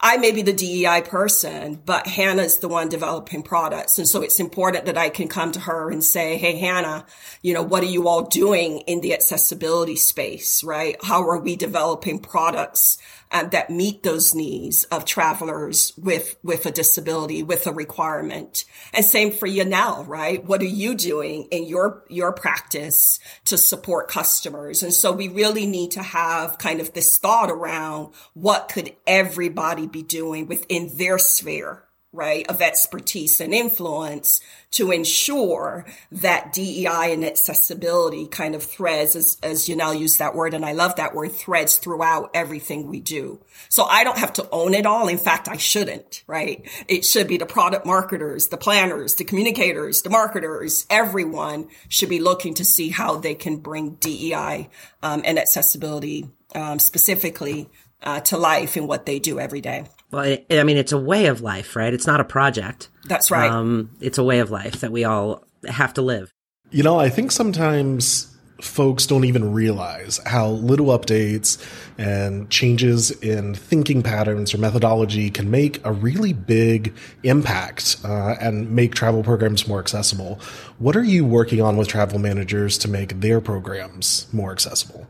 I 0.00 0.16
may 0.18 0.30
be 0.30 0.42
the 0.42 0.52
DEI 0.52 1.02
person, 1.02 1.80
but 1.84 2.06
Hannah's 2.06 2.58
the 2.58 2.68
one 2.68 2.88
developing 2.88 3.42
products. 3.42 3.98
And 3.98 4.08
so 4.08 4.22
it's 4.22 4.38
important 4.38 4.86
that 4.86 4.98
I 4.98 5.08
can 5.08 5.26
come 5.26 5.50
to 5.52 5.60
her 5.60 5.90
and 5.90 6.04
say, 6.04 6.36
Hey, 6.36 6.56
Hannah, 6.56 7.04
you 7.42 7.52
know, 7.54 7.62
what 7.62 7.82
are 7.82 7.86
you 7.86 8.06
all 8.06 8.22
doing 8.22 8.80
in 8.80 9.00
the 9.00 9.14
accessibility 9.14 9.96
space, 9.96 10.62
right? 10.62 10.96
How 11.02 11.28
are 11.28 11.38
we 11.38 11.56
developing 11.56 12.20
products 12.20 12.98
um, 13.30 13.50
that 13.50 13.70
meet 13.70 14.02
those 14.02 14.34
needs 14.34 14.84
of 14.84 15.04
travelers 15.04 15.92
with 15.96 16.36
with 16.42 16.66
a 16.66 16.70
disability 16.70 17.42
with 17.42 17.66
a 17.66 17.72
requirement. 17.72 18.64
And 18.92 19.04
same 19.04 19.32
for 19.32 19.48
Yanell 19.48 20.06
right? 20.06 20.44
What 20.44 20.62
are 20.62 20.66
you 20.66 20.94
doing 20.94 21.48
in 21.50 21.66
your 21.66 22.04
your 22.08 22.32
practice 22.32 23.20
to 23.46 23.58
support 23.58 24.08
customers? 24.08 24.82
And 24.82 24.92
so 24.92 25.12
we 25.12 25.28
really 25.28 25.66
need 25.66 25.92
to 25.92 26.02
have 26.02 26.58
kind 26.58 26.80
of 26.80 26.92
this 26.92 27.18
thought 27.18 27.50
around 27.50 28.14
what 28.34 28.68
could 28.68 28.94
everybody 29.06 29.86
be 29.86 30.02
doing 30.02 30.46
within 30.46 30.96
their 30.96 31.18
sphere 31.18 31.87
right, 32.12 32.46
of 32.48 32.62
expertise 32.62 33.40
and 33.40 33.52
influence 33.52 34.40
to 34.70 34.90
ensure 34.90 35.84
that 36.10 36.52
DEI 36.54 37.12
and 37.12 37.24
accessibility 37.24 38.26
kind 38.26 38.54
of 38.54 38.62
threads, 38.62 39.14
as, 39.14 39.36
as 39.42 39.68
Yanell 39.68 39.98
used 39.98 40.18
that 40.18 40.34
word, 40.34 40.54
and 40.54 40.64
I 40.64 40.72
love 40.72 40.96
that 40.96 41.14
word, 41.14 41.32
threads 41.32 41.76
throughout 41.76 42.30
everything 42.32 42.88
we 42.88 43.00
do. 43.00 43.40
So 43.68 43.84
I 43.84 44.04
don't 44.04 44.18
have 44.18 44.32
to 44.34 44.48
own 44.50 44.72
it 44.72 44.86
all. 44.86 45.08
In 45.08 45.18
fact, 45.18 45.48
I 45.48 45.58
shouldn't, 45.58 46.24
right? 46.26 46.66
It 46.88 47.04
should 47.04 47.28
be 47.28 47.36
the 47.36 47.46
product 47.46 47.84
marketers, 47.84 48.48
the 48.48 48.56
planners, 48.56 49.16
the 49.16 49.24
communicators, 49.24 50.02
the 50.02 50.10
marketers, 50.10 50.86
everyone 50.88 51.68
should 51.88 52.08
be 52.08 52.20
looking 52.20 52.54
to 52.54 52.64
see 52.64 52.88
how 52.88 53.16
they 53.16 53.34
can 53.34 53.58
bring 53.58 53.96
DEI 53.96 54.70
um, 55.02 55.22
and 55.24 55.38
accessibility 55.38 56.30
um, 56.54 56.78
specifically 56.78 57.68
uh, 58.02 58.20
to 58.20 58.38
life 58.38 58.76
in 58.76 58.86
what 58.86 59.04
they 59.04 59.18
do 59.18 59.38
every 59.38 59.60
day. 59.60 59.84
Well, 60.10 60.38
I 60.50 60.62
mean, 60.62 60.76
it's 60.76 60.92
a 60.92 60.98
way 60.98 61.26
of 61.26 61.42
life, 61.42 61.76
right? 61.76 61.92
It's 61.92 62.06
not 62.06 62.20
a 62.20 62.24
project. 62.24 62.88
That's 63.04 63.30
right. 63.30 63.50
Um, 63.50 63.90
it's 64.00 64.18
a 64.18 64.24
way 64.24 64.38
of 64.38 64.50
life 64.50 64.80
that 64.80 64.90
we 64.90 65.04
all 65.04 65.44
have 65.66 65.94
to 65.94 66.02
live. 66.02 66.32
You 66.70 66.82
know, 66.82 66.98
I 66.98 67.08
think 67.08 67.30
sometimes 67.32 68.34
folks 68.60 69.06
don't 69.06 69.24
even 69.24 69.52
realize 69.52 70.20
how 70.26 70.48
little 70.48 70.86
updates 70.86 71.58
and 71.96 72.50
changes 72.50 73.10
in 73.10 73.54
thinking 73.54 74.02
patterns 74.02 74.52
or 74.52 74.58
methodology 74.58 75.30
can 75.30 75.50
make 75.50 75.84
a 75.84 75.92
really 75.92 76.32
big 76.32 76.92
impact 77.22 77.96
uh, 78.04 78.34
and 78.40 78.70
make 78.70 78.94
travel 78.94 79.22
programs 79.22 79.68
more 79.68 79.78
accessible. 79.78 80.40
What 80.78 80.96
are 80.96 81.04
you 81.04 81.24
working 81.24 81.60
on 81.60 81.76
with 81.76 81.88
travel 81.88 82.18
managers 82.18 82.78
to 82.78 82.88
make 82.88 83.20
their 83.20 83.40
programs 83.40 84.26
more 84.32 84.52
accessible? 84.52 85.06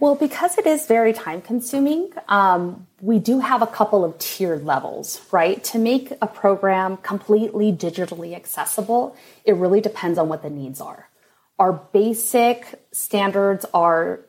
Well, 0.00 0.14
because 0.14 0.56
it 0.56 0.66
is 0.66 0.86
very 0.86 1.12
time 1.12 1.42
consuming, 1.42 2.10
um, 2.26 2.86
we 3.02 3.18
do 3.18 3.40
have 3.40 3.60
a 3.60 3.66
couple 3.66 4.02
of 4.02 4.16
tiered 4.16 4.64
levels, 4.64 5.20
right? 5.30 5.62
To 5.64 5.78
make 5.78 6.14
a 6.22 6.26
program 6.26 6.96
completely 6.96 7.70
digitally 7.70 8.34
accessible, 8.34 9.14
it 9.44 9.56
really 9.56 9.82
depends 9.82 10.18
on 10.18 10.30
what 10.30 10.42
the 10.42 10.48
needs 10.48 10.80
are. 10.80 11.10
Our 11.58 11.74
basic 11.74 12.82
standards 12.92 13.66
are 13.74 14.20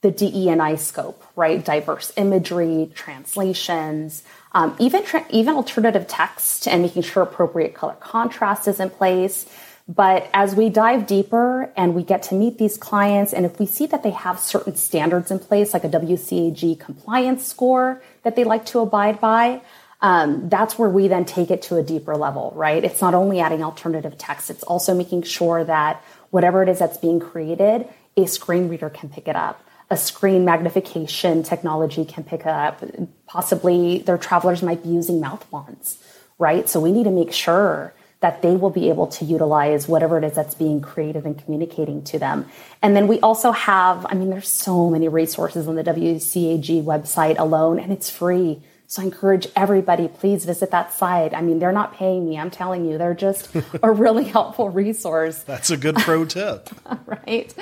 the 0.00 0.10
DE&I 0.10 0.76
scope, 0.76 1.22
right? 1.36 1.62
Diverse 1.62 2.14
imagery, 2.16 2.90
translations, 2.94 4.22
um, 4.52 4.74
even 4.78 5.04
tra- 5.04 5.26
even 5.28 5.54
alternative 5.54 6.08
text, 6.08 6.66
and 6.66 6.80
making 6.80 7.02
sure 7.02 7.22
appropriate 7.22 7.74
color 7.74 7.96
contrast 8.00 8.66
is 8.66 8.80
in 8.80 8.88
place. 8.88 9.44
But 9.90 10.30
as 10.32 10.54
we 10.54 10.70
dive 10.70 11.08
deeper 11.08 11.72
and 11.76 11.96
we 11.96 12.04
get 12.04 12.22
to 12.24 12.36
meet 12.36 12.58
these 12.58 12.76
clients, 12.76 13.32
and 13.32 13.44
if 13.44 13.58
we 13.58 13.66
see 13.66 13.86
that 13.86 14.04
they 14.04 14.10
have 14.10 14.38
certain 14.38 14.76
standards 14.76 15.32
in 15.32 15.40
place, 15.40 15.74
like 15.74 15.82
a 15.82 15.88
WCAG 15.88 16.78
compliance 16.78 17.44
score 17.44 18.00
that 18.22 18.36
they 18.36 18.44
like 18.44 18.64
to 18.66 18.78
abide 18.78 19.20
by, 19.20 19.62
um, 20.00 20.48
that's 20.48 20.78
where 20.78 20.88
we 20.88 21.08
then 21.08 21.24
take 21.24 21.50
it 21.50 21.62
to 21.62 21.76
a 21.76 21.82
deeper 21.82 22.16
level, 22.16 22.52
right? 22.54 22.84
It's 22.84 23.00
not 23.00 23.14
only 23.14 23.40
adding 23.40 23.64
alternative 23.64 24.16
text, 24.16 24.48
it's 24.48 24.62
also 24.62 24.94
making 24.94 25.22
sure 25.24 25.64
that 25.64 26.04
whatever 26.30 26.62
it 26.62 26.68
is 26.68 26.78
that's 26.78 26.96
being 26.96 27.18
created, 27.18 27.88
a 28.16 28.26
screen 28.26 28.68
reader 28.68 28.90
can 28.90 29.08
pick 29.08 29.26
it 29.26 29.34
up. 29.34 29.60
A 29.90 29.96
screen 29.96 30.44
magnification 30.44 31.42
technology 31.42 32.04
can 32.04 32.22
pick 32.22 32.46
up. 32.46 32.80
Possibly 33.26 33.98
their 33.98 34.18
travelers 34.18 34.62
might 34.62 34.84
be 34.84 34.90
using 34.90 35.20
mouth 35.20 35.44
wands, 35.50 35.98
right? 36.38 36.68
So 36.68 36.78
we 36.78 36.92
need 36.92 37.04
to 37.04 37.10
make 37.10 37.32
sure 37.32 37.92
that 38.20 38.42
they 38.42 38.54
will 38.54 38.70
be 38.70 38.90
able 38.90 39.06
to 39.06 39.24
utilize 39.24 39.88
whatever 39.88 40.18
it 40.18 40.24
is 40.24 40.34
that's 40.34 40.54
being 40.54 40.80
created 40.80 41.24
and 41.24 41.42
communicating 41.42 42.02
to 42.04 42.18
them. 42.18 42.46
And 42.82 42.94
then 42.94 43.08
we 43.08 43.18
also 43.20 43.50
have, 43.50 44.06
I 44.08 44.14
mean, 44.14 44.28
there's 44.28 44.48
so 44.48 44.90
many 44.90 45.08
resources 45.08 45.66
on 45.66 45.74
the 45.74 45.82
WCAG 45.82 46.84
website 46.84 47.38
alone, 47.38 47.78
and 47.78 47.92
it's 47.92 48.10
free. 48.10 48.60
So 48.86 49.00
I 49.00 49.06
encourage 49.06 49.46
everybody, 49.56 50.08
please 50.08 50.44
visit 50.44 50.70
that 50.72 50.92
site. 50.92 51.32
I 51.32 51.40
mean, 51.40 51.60
they're 51.60 51.72
not 51.72 51.94
paying 51.94 52.28
me. 52.28 52.38
I'm 52.38 52.50
telling 52.50 52.84
you, 52.84 52.98
they're 52.98 53.14
just 53.14 53.48
a 53.82 53.90
really 53.90 54.24
helpful 54.24 54.68
resource. 54.68 55.42
That's 55.44 55.70
a 55.70 55.76
good 55.78 55.96
pro 55.96 56.26
tip. 56.26 56.68
right. 57.06 57.54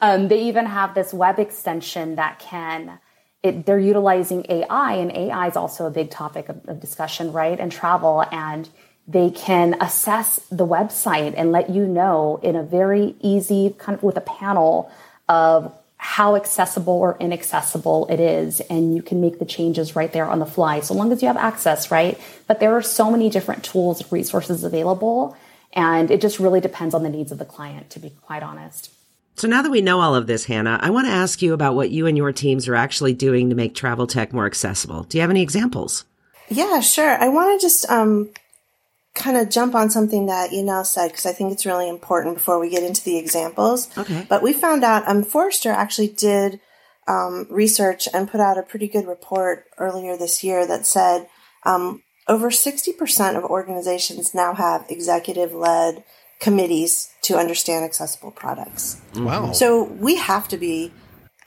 Um, 0.00 0.28
they 0.28 0.44
even 0.44 0.64
have 0.64 0.94
this 0.94 1.12
web 1.12 1.38
extension 1.38 2.14
that 2.14 2.38
can, 2.38 3.00
it, 3.42 3.66
they're 3.66 3.78
utilizing 3.78 4.46
AI, 4.48 4.94
and 4.94 5.12
AI 5.12 5.48
is 5.48 5.56
also 5.56 5.84
a 5.86 5.90
big 5.90 6.10
topic 6.10 6.48
of, 6.48 6.66
of 6.68 6.80
discussion, 6.80 7.32
right? 7.32 7.58
And 7.60 7.70
travel. 7.70 8.24
And 8.32 8.68
they 9.08 9.30
can 9.30 9.76
assess 9.80 10.40
the 10.50 10.66
website 10.66 11.34
and 11.36 11.52
let 11.52 11.70
you 11.70 11.86
know 11.86 12.40
in 12.42 12.56
a 12.56 12.62
very 12.62 13.14
easy 13.20 13.74
kind 13.78 13.96
of 13.96 14.02
with 14.02 14.16
a 14.16 14.20
panel 14.22 14.90
of 15.28 15.72
how 15.98 16.36
accessible 16.36 16.92
or 16.92 17.16
inaccessible 17.20 18.06
it 18.10 18.20
is 18.20 18.60
and 18.62 18.94
you 18.94 19.02
can 19.02 19.20
make 19.20 19.38
the 19.38 19.44
changes 19.44 19.96
right 19.96 20.12
there 20.12 20.28
on 20.28 20.38
the 20.38 20.46
fly 20.46 20.80
so 20.80 20.92
long 20.92 21.10
as 21.12 21.22
you 21.22 21.28
have 21.28 21.36
access 21.36 21.90
right? 21.90 22.20
But 22.46 22.60
there 22.60 22.74
are 22.76 22.82
so 22.82 23.10
many 23.10 23.30
different 23.30 23.64
tools 23.64 24.00
and 24.02 24.12
resources 24.12 24.64
available 24.64 25.36
and 25.72 26.10
it 26.10 26.20
just 26.20 26.38
really 26.38 26.60
depends 26.60 26.94
on 26.94 27.02
the 27.02 27.10
needs 27.10 27.32
of 27.32 27.38
the 27.38 27.44
client 27.44 27.90
to 27.90 27.98
be 27.98 28.10
quite 28.22 28.42
honest. 28.42 28.92
So 29.36 29.46
now 29.48 29.62
that 29.62 29.70
we 29.70 29.82
know 29.82 30.00
all 30.00 30.14
of 30.14 30.26
this 30.26 30.44
hannah 30.44 30.78
i 30.82 30.90
want 30.90 31.06
to 31.06 31.12
ask 31.12 31.42
you 31.42 31.54
about 31.54 31.76
what 31.76 31.90
you 31.90 32.06
and 32.06 32.16
your 32.16 32.32
teams 32.32 32.66
are 32.68 32.74
actually 32.74 33.14
doing 33.14 33.50
to 33.50 33.56
make 33.56 33.74
travel 33.74 34.06
tech 34.06 34.32
more 34.32 34.46
accessible. 34.46 35.04
Do 35.04 35.16
you 35.16 35.22
have 35.22 35.30
any 35.30 35.42
examples? 35.42 36.04
Yeah 36.48 36.80
sure. 36.80 37.16
I 37.20 37.28
want 37.28 37.58
to 37.58 37.64
just 37.64 37.88
um, 37.90 38.30
kind 39.16 39.36
of 39.36 39.50
jump 39.50 39.74
on 39.74 39.90
something 39.90 40.26
that 40.26 40.50
Yanell 40.50 40.86
said 40.86 41.08
because 41.08 41.26
I 41.26 41.32
think 41.32 41.52
it's 41.52 41.66
really 41.66 41.88
important 41.88 42.36
before 42.36 42.60
we 42.60 42.70
get 42.70 42.84
into 42.84 43.02
the 43.02 43.16
examples. 43.16 43.88
Okay. 43.98 44.26
But 44.28 44.42
we 44.42 44.52
found 44.52 44.84
out 44.84 45.08
um, 45.08 45.24
Forrester 45.24 45.70
actually 45.70 46.08
did 46.08 46.60
um, 47.08 47.46
research 47.50 48.08
and 48.12 48.30
put 48.30 48.40
out 48.40 48.58
a 48.58 48.62
pretty 48.62 48.88
good 48.88 49.06
report 49.06 49.64
earlier 49.78 50.16
this 50.16 50.44
year 50.44 50.66
that 50.66 50.86
said 50.86 51.28
um, 51.64 52.02
over 52.28 52.50
60% 52.50 53.36
of 53.36 53.44
organizations 53.44 54.34
now 54.34 54.54
have 54.54 54.84
executive 54.88 55.52
led 55.52 56.04
committees 56.38 57.10
to 57.22 57.36
understand 57.36 57.84
accessible 57.84 58.30
products. 58.30 59.00
Wow. 59.14 59.52
So 59.52 59.84
we 59.84 60.16
have 60.16 60.48
to 60.48 60.58
be 60.58 60.92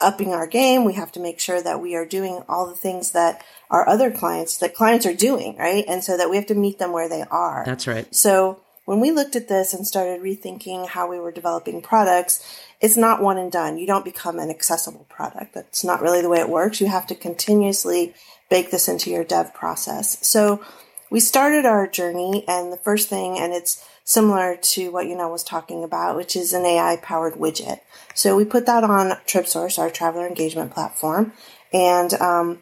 upping 0.02 0.34
our 0.34 0.48
game. 0.48 0.86
We 0.86 0.94
have 0.94 1.12
to 1.12 1.20
make 1.20 1.40
sure 1.40 1.62
that 1.62 1.82
we 1.82 1.96
are 1.96 2.06
doing 2.06 2.42
all 2.48 2.68
the 2.68 2.76
things 2.76 3.12
that 3.12 3.44
our 3.70 3.88
other 3.88 4.12
clients, 4.12 4.58
that 4.58 4.76
clients 4.76 5.06
are 5.06 5.14
doing, 5.14 5.56
right? 5.58 5.86
And 5.88 6.04
so 6.04 6.18
that 6.18 6.30
we 6.30 6.36
have 6.36 6.48
to 6.48 6.56
meet 6.56 6.80
them 6.80 6.92
where 6.92 7.10
they 7.10 7.24
are. 7.30 7.64
That's 7.66 7.88
right. 7.88 8.14
So 8.14 8.62
when 8.86 9.00
we 9.00 9.12
looked 9.12 9.36
at 9.36 9.48
this 9.48 9.74
and 9.74 9.86
started 9.86 10.22
rethinking 10.22 10.88
how 10.88 11.08
we 11.08 11.20
were 11.20 11.32
developing 11.32 11.82
products, 11.82 12.44
it's 12.82 12.98
not 12.98 13.22
one 13.22 13.38
and 13.38 13.52
done. 13.52 13.78
You 13.78 13.86
don't 13.86 14.04
become 14.06 14.40
an 14.40 14.50
accessible 14.50 15.06
product. 15.10 15.54
That's 15.54 15.84
not 15.84 16.02
really 16.02 16.22
the 16.22 16.30
way 16.30 16.40
it 16.40 16.50
works. 16.50 16.82
You 16.82 16.88
have 16.88 17.06
to 17.08 17.16
continuously 17.16 18.16
bake 18.50 18.72
this 18.72 18.88
into 18.88 19.12
your 19.12 19.24
dev 19.24 19.54
process. 19.54 20.18
So 20.26 20.64
we 21.12 21.20
started 21.20 21.66
our 21.66 21.88
journey 21.88 22.44
and 22.48 22.74
the 22.74 22.78
first 22.78 23.10
thing, 23.10 23.38
and 23.38 23.54
it's 23.54 23.86
similar 24.04 24.56
to 24.56 24.90
what 24.92 25.06
you 25.06 25.16
know 25.16 25.30
was 25.30 25.44
talking 25.44 25.84
about, 25.84 26.16
which 26.16 26.36
is 26.36 26.54
an 26.54 26.66
AI 26.66 26.98
powered 26.98 27.36
widget. 27.36 27.82
So 28.16 28.36
we 28.36 28.44
put 28.44 28.66
that 28.66 28.84
on 28.84 29.12
TripSource, 29.28 29.78
our 29.78 29.92
traveler 29.92 30.28
engagement 30.28 30.72
platform, 30.74 31.34
and 31.72 32.14
um, 32.16 32.60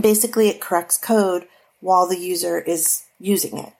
basically 0.00 0.48
it 0.48 0.60
corrects 0.60 0.98
code 0.98 1.46
while 1.80 2.06
the 2.06 2.18
user 2.18 2.58
is 2.58 3.04
using 3.18 3.58
it. 3.58 3.72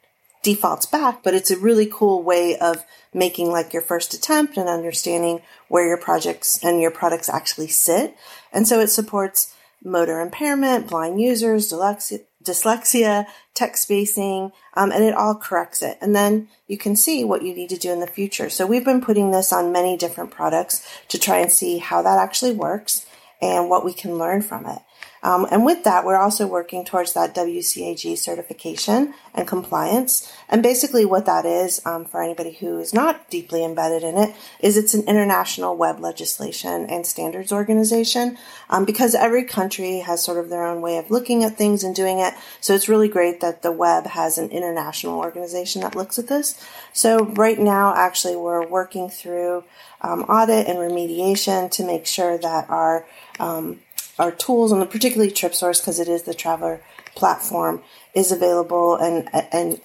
Defaults 0.42 0.86
back, 0.86 1.22
but 1.22 1.34
it's 1.34 1.50
a 1.50 1.58
really 1.58 1.88
cool 1.90 2.22
way 2.22 2.56
of 2.56 2.84
making 3.12 3.50
like 3.50 3.72
your 3.72 3.82
first 3.82 4.14
attempt 4.14 4.56
and 4.56 4.68
understanding 4.68 5.42
where 5.68 5.86
your 5.86 5.96
projects 5.96 6.62
and 6.62 6.80
your 6.80 6.90
products 6.90 7.28
actually 7.28 7.68
sit. 7.68 8.16
And 8.52 8.68
so 8.68 8.80
it 8.80 8.88
supports 8.88 9.54
motor 9.82 10.20
impairment, 10.20 10.88
blind 10.88 11.20
users, 11.20 11.72
dyslexia, 11.72 13.26
text 13.54 13.82
spacing, 13.82 14.52
um, 14.74 14.92
and 14.92 15.02
it 15.02 15.14
all 15.14 15.34
corrects 15.34 15.82
it. 15.82 15.98
And 16.00 16.14
then 16.14 16.48
you 16.68 16.78
can 16.78 16.94
see 16.94 17.24
what 17.24 17.42
you 17.42 17.54
need 17.54 17.70
to 17.70 17.78
do 17.78 17.92
in 17.92 18.00
the 18.00 18.06
future. 18.06 18.48
So 18.50 18.66
we've 18.66 18.84
been 18.84 19.00
putting 19.00 19.30
this 19.30 19.52
on 19.52 19.72
many 19.72 19.96
different 19.96 20.30
products 20.30 20.86
to 21.08 21.18
try 21.18 21.38
and 21.38 21.50
see 21.50 21.78
how 21.78 22.02
that 22.02 22.18
actually 22.18 22.52
works 22.52 23.04
and 23.42 23.68
what 23.68 23.84
we 23.84 23.92
can 23.92 24.18
learn 24.18 24.42
from 24.42 24.66
it. 24.66 24.78
Um, 25.26 25.44
and 25.50 25.64
with 25.64 25.82
that, 25.82 26.04
we're 26.04 26.20
also 26.20 26.46
working 26.46 26.84
towards 26.84 27.14
that 27.14 27.34
WCAG 27.34 28.16
certification 28.16 29.12
and 29.34 29.48
compliance. 29.48 30.32
And 30.48 30.62
basically, 30.62 31.04
what 31.04 31.26
that 31.26 31.44
is, 31.44 31.84
um, 31.84 32.04
for 32.04 32.22
anybody 32.22 32.52
who 32.52 32.78
is 32.78 32.94
not 32.94 33.28
deeply 33.28 33.64
embedded 33.64 34.04
in 34.04 34.16
it, 34.16 34.36
is 34.60 34.76
it's 34.76 34.94
an 34.94 35.02
international 35.08 35.76
web 35.76 35.98
legislation 35.98 36.86
and 36.88 37.04
standards 37.04 37.50
organization 37.50 38.38
um, 38.70 38.84
because 38.84 39.16
every 39.16 39.42
country 39.42 39.98
has 39.98 40.22
sort 40.22 40.38
of 40.38 40.48
their 40.48 40.64
own 40.64 40.80
way 40.80 40.96
of 40.96 41.10
looking 41.10 41.42
at 41.42 41.58
things 41.58 41.82
and 41.82 41.96
doing 41.96 42.20
it. 42.20 42.32
So 42.60 42.76
it's 42.76 42.88
really 42.88 43.08
great 43.08 43.40
that 43.40 43.62
the 43.62 43.72
web 43.72 44.06
has 44.06 44.38
an 44.38 44.50
international 44.50 45.18
organization 45.18 45.82
that 45.82 45.96
looks 45.96 46.20
at 46.20 46.28
this. 46.28 46.64
So 46.92 47.24
right 47.24 47.58
now, 47.58 47.92
actually, 47.96 48.36
we're 48.36 48.64
working 48.64 49.10
through 49.10 49.64
um, 50.02 50.22
audit 50.22 50.68
and 50.68 50.78
remediation 50.78 51.68
to 51.72 51.84
make 51.84 52.06
sure 52.06 52.38
that 52.38 52.70
our 52.70 53.04
um, 53.40 53.80
our 54.18 54.32
tools 54.32 54.72
and 54.72 54.90
particularly 54.90 55.32
TripSource 55.32 55.80
because 55.80 55.98
it 55.98 56.08
is 56.08 56.22
the 56.22 56.34
traveler 56.34 56.82
platform 57.14 57.82
is 58.14 58.32
available 58.32 58.96
and 58.96 59.28
and 59.52 59.80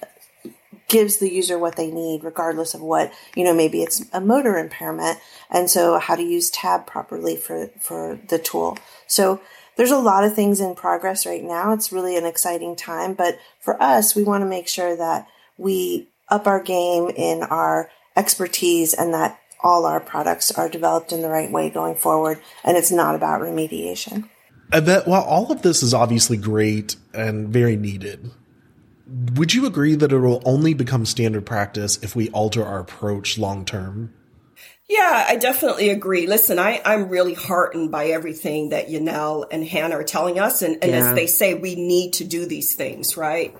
gives 0.88 1.16
the 1.16 1.32
user 1.32 1.58
what 1.58 1.76
they 1.76 1.90
need 1.90 2.22
regardless 2.22 2.74
of 2.74 2.82
what 2.82 3.10
you 3.34 3.44
know 3.44 3.54
maybe 3.54 3.82
it's 3.82 4.04
a 4.12 4.20
motor 4.20 4.58
impairment 4.58 5.18
and 5.50 5.70
so 5.70 5.98
how 5.98 6.14
to 6.14 6.22
use 6.22 6.50
tab 6.50 6.86
properly 6.86 7.34
for 7.36 7.68
for 7.80 8.18
the 8.28 8.38
tool 8.38 8.76
so 9.06 9.40
there's 9.76 9.90
a 9.90 9.98
lot 9.98 10.24
of 10.24 10.34
things 10.34 10.60
in 10.60 10.74
progress 10.74 11.24
right 11.24 11.42
now. 11.42 11.72
It's 11.72 11.92
really 11.92 12.16
an 12.16 12.26
exciting 12.26 12.76
time, 12.76 13.14
but 13.14 13.38
for 13.60 13.82
us, 13.82 14.14
we 14.14 14.22
want 14.22 14.42
to 14.42 14.48
make 14.48 14.68
sure 14.68 14.96
that 14.96 15.26
we 15.56 16.08
up 16.28 16.46
our 16.46 16.62
game 16.62 17.10
in 17.14 17.42
our 17.42 17.90
expertise 18.16 18.92
and 18.94 19.14
that 19.14 19.38
all 19.62 19.86
our 19.86 20.00
products 20.00 20.50
are 20.50 20.68
developed 20.68 21.12
in 21.12 21.22
the 21.22 21.28
right 21.28 21.50
way 21.50 21.70
going 21.70 21.94
forward. 21.94 22.40
And 22.64 22.76
it's 22.76 22.90
not 22.90 23.14
about 23.14 23.40
remediation. 23.40 24.28
Yvette 24.72 25.06
while 25.06 25.22
all 25.22 25.52
of 25.52 25.62
this 25.62 25.82
is 25.82 25.92
obviously 25.92 26.36
great 26.36 26.96
and 27.12 27.48
very 27.48 27.76
needed, 27.76 28.30
would 29.34 29.52
you 29.52 29.66
agree 29.66 29.94
that 29.94 30.12
it 30.12 30.18
will 30.18 30.42
only 30.44 30.74
become 30.74 31.04
standard 31.04 31.44
practice 31.44 32.02
if 32.02 32.16
we 32.16 32.30
alter 32.30 32.64
our 32.64 32.80
approach 32.80 33.38
long 33.38 33.64
term? 33.64 34.14
Yeah, 34.88 35.24
I 35.28 35.36
definitely 35.36 35.90
agree. 35.90 36.26
Listen, 36.26 36.58
I, 36.58 36.82
I'm 36.84 37.08
really 37.08 37.34
heartened 37.34 37.90
by 37.90 38.06
everything 38.06 38.70
that 38.70 38.88
Yanell 38.88 39.46
and 39.50 39.64
Hannah 39.64 39.96
are 39.96 40.04
telling 40.04 40.38
us. 40.38 40.60
And, 40.60 40.82
and 40.82 40.92
yeah. 40.92 40.98
as 40.98 41.14
they 41.14 41.26
say, 41.26 41.54
we 41.54 41.76
need 41.76 42.14
to 42.14 42.24
do 42.24 42.44
these 42.44 42.74
things, 42.74 43.16
right? 43.16 43.56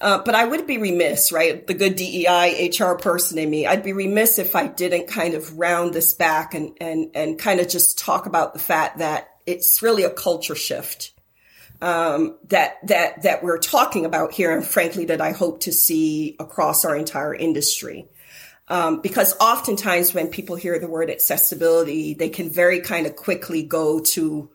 Uh, 0.00 0.22
but 0.24 0.34
I 0.34 0.44
would 0.46 0.66
be 0.66 0.78
remiss, 0.78 1.30
right? 1.30 1.66
The 1.66 1.74
good 1.74 1.96
DEI 1.96 2.70
HR 2.70 2.94
person 2.94 3.36
in 3.38 3.50
me, 3.50 3.66
I'd 3.66 3.82
be 3.82 3.92
remiss 3.92 4.38
if 4.38 4.56
I 4.56 4.66
didn't 4.66 5.08
kind 5.08 5.34
of 5.34 5.58
round 5.58 5.92
this 5.92 6.14
back 6.14 6.54
and, 6.54 6.76
and, 6.80 7.10
and 7.14 7.38
kind 7.38 7.60
of 7.60 7.68
just 7.68 7.98
talk 7.98 8.24
about 8.24 8.54
the 8.54 8.58
fact 8.58 8.98
that 8.98 9.28
it's 9.44 9.82
really 9.82 10.04
a 10.04 10.10
culture 10.10 10.54
shift. 10.54 11.12
Um, 11.82 12.36
that, 12.48 12.76
that, 12.88 13.22
that 13.22 13.42
we're 13.42 13.58
talking 13.58 14.04
about 14.04 14.32
here. 14.32 14.54
And 14.54 14.62
frankly, 14.62 15.06
that 15.06 15.22
I 15.22 15.32
hope 15.32 15.60
to 15.60 15.72
see 15.72 16.36
across 16.38 16.84
our 16.84 16.94
entire 16.94 17.34
industry. 17.34 18.06
Um, 18.68 19.00
because 19.00 19.34
oftentimes 19.40 20.14
when 20.14 20.28
people 20.28 20.56
hear 20.56 20.78
the 20.78 20.86
word 20.86 21.10
accessibility, 21.10 22.12
they 22.12 22.28
can 22.28 22.50
very 22.50 22.80
kind 22.80 23.06
of 23.06 23.16
quickly 23.16 23.62
go 23.62 24.00
to 24.00 24.50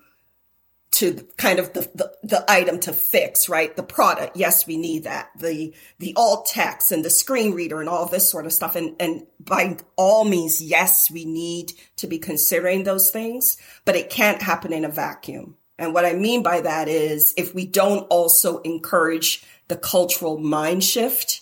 to 0.91 1.27
kind 1.37 1.59
of 1.59 1.73
the, 1.73 1.81
the, 1.93 2.11
the, 2.23 2.45
item 2.49 2.79
to 2.79 2.93
fix, 2.93 3.49
right? 3.49 3.75
The 3.75 3.83
product. 3.83 4.37
Yes, 4.37 4.65
we 4.65 4.77
need 4.77 5.03
that. 5.03 5.29
The, 5.37 5.73
the 5.99 6.13
alt 6.15 6.45
text 6.45 6.91
and 6.91 7.03
the 7.03 7.09
screen 7.09 7.53
reader 7.53 7.81
and 7.81 7.89
all 7.89 8.05
this 8.05 8.29
sort 8.29 8.45
of 8.45 8.53
stuff. 8.53 8.77
And, 8.77 8.95
and 8.99 9.27
by 9.37 9.77
all 9.97 10.23
means, 10.23 10.61
yes, 10.61 11.11
we 11.11 11.25
need 11.25 11.73
to 11.97 12.07
be 12.07 12.17
considering 12.17 12.83
those 12.83 13.09
things, 13.09 13.57
but 13.83 13.97
it 13.97 14.09
can't 14.09 14.41
happen 14.41 14.71
in 14.71 14.85
a 14.85 14.89
vacuum. 14.89 15.57
And 15.77 15.93
what 15.93 16.05
I 16.05 16.13
mean 16.13 16.41
by 16.41 16.61
that 16.61 16.87
is 16.87 17.33
if 17.35 17.53
we 17.53 17.65
don't 17.65 18.03
also 18.03 18.59
encourage 18.59 19.45
the 19.67 19.75
cultural 19.75 20.37
mind 20.37 20.83
shift, 20.83 21.41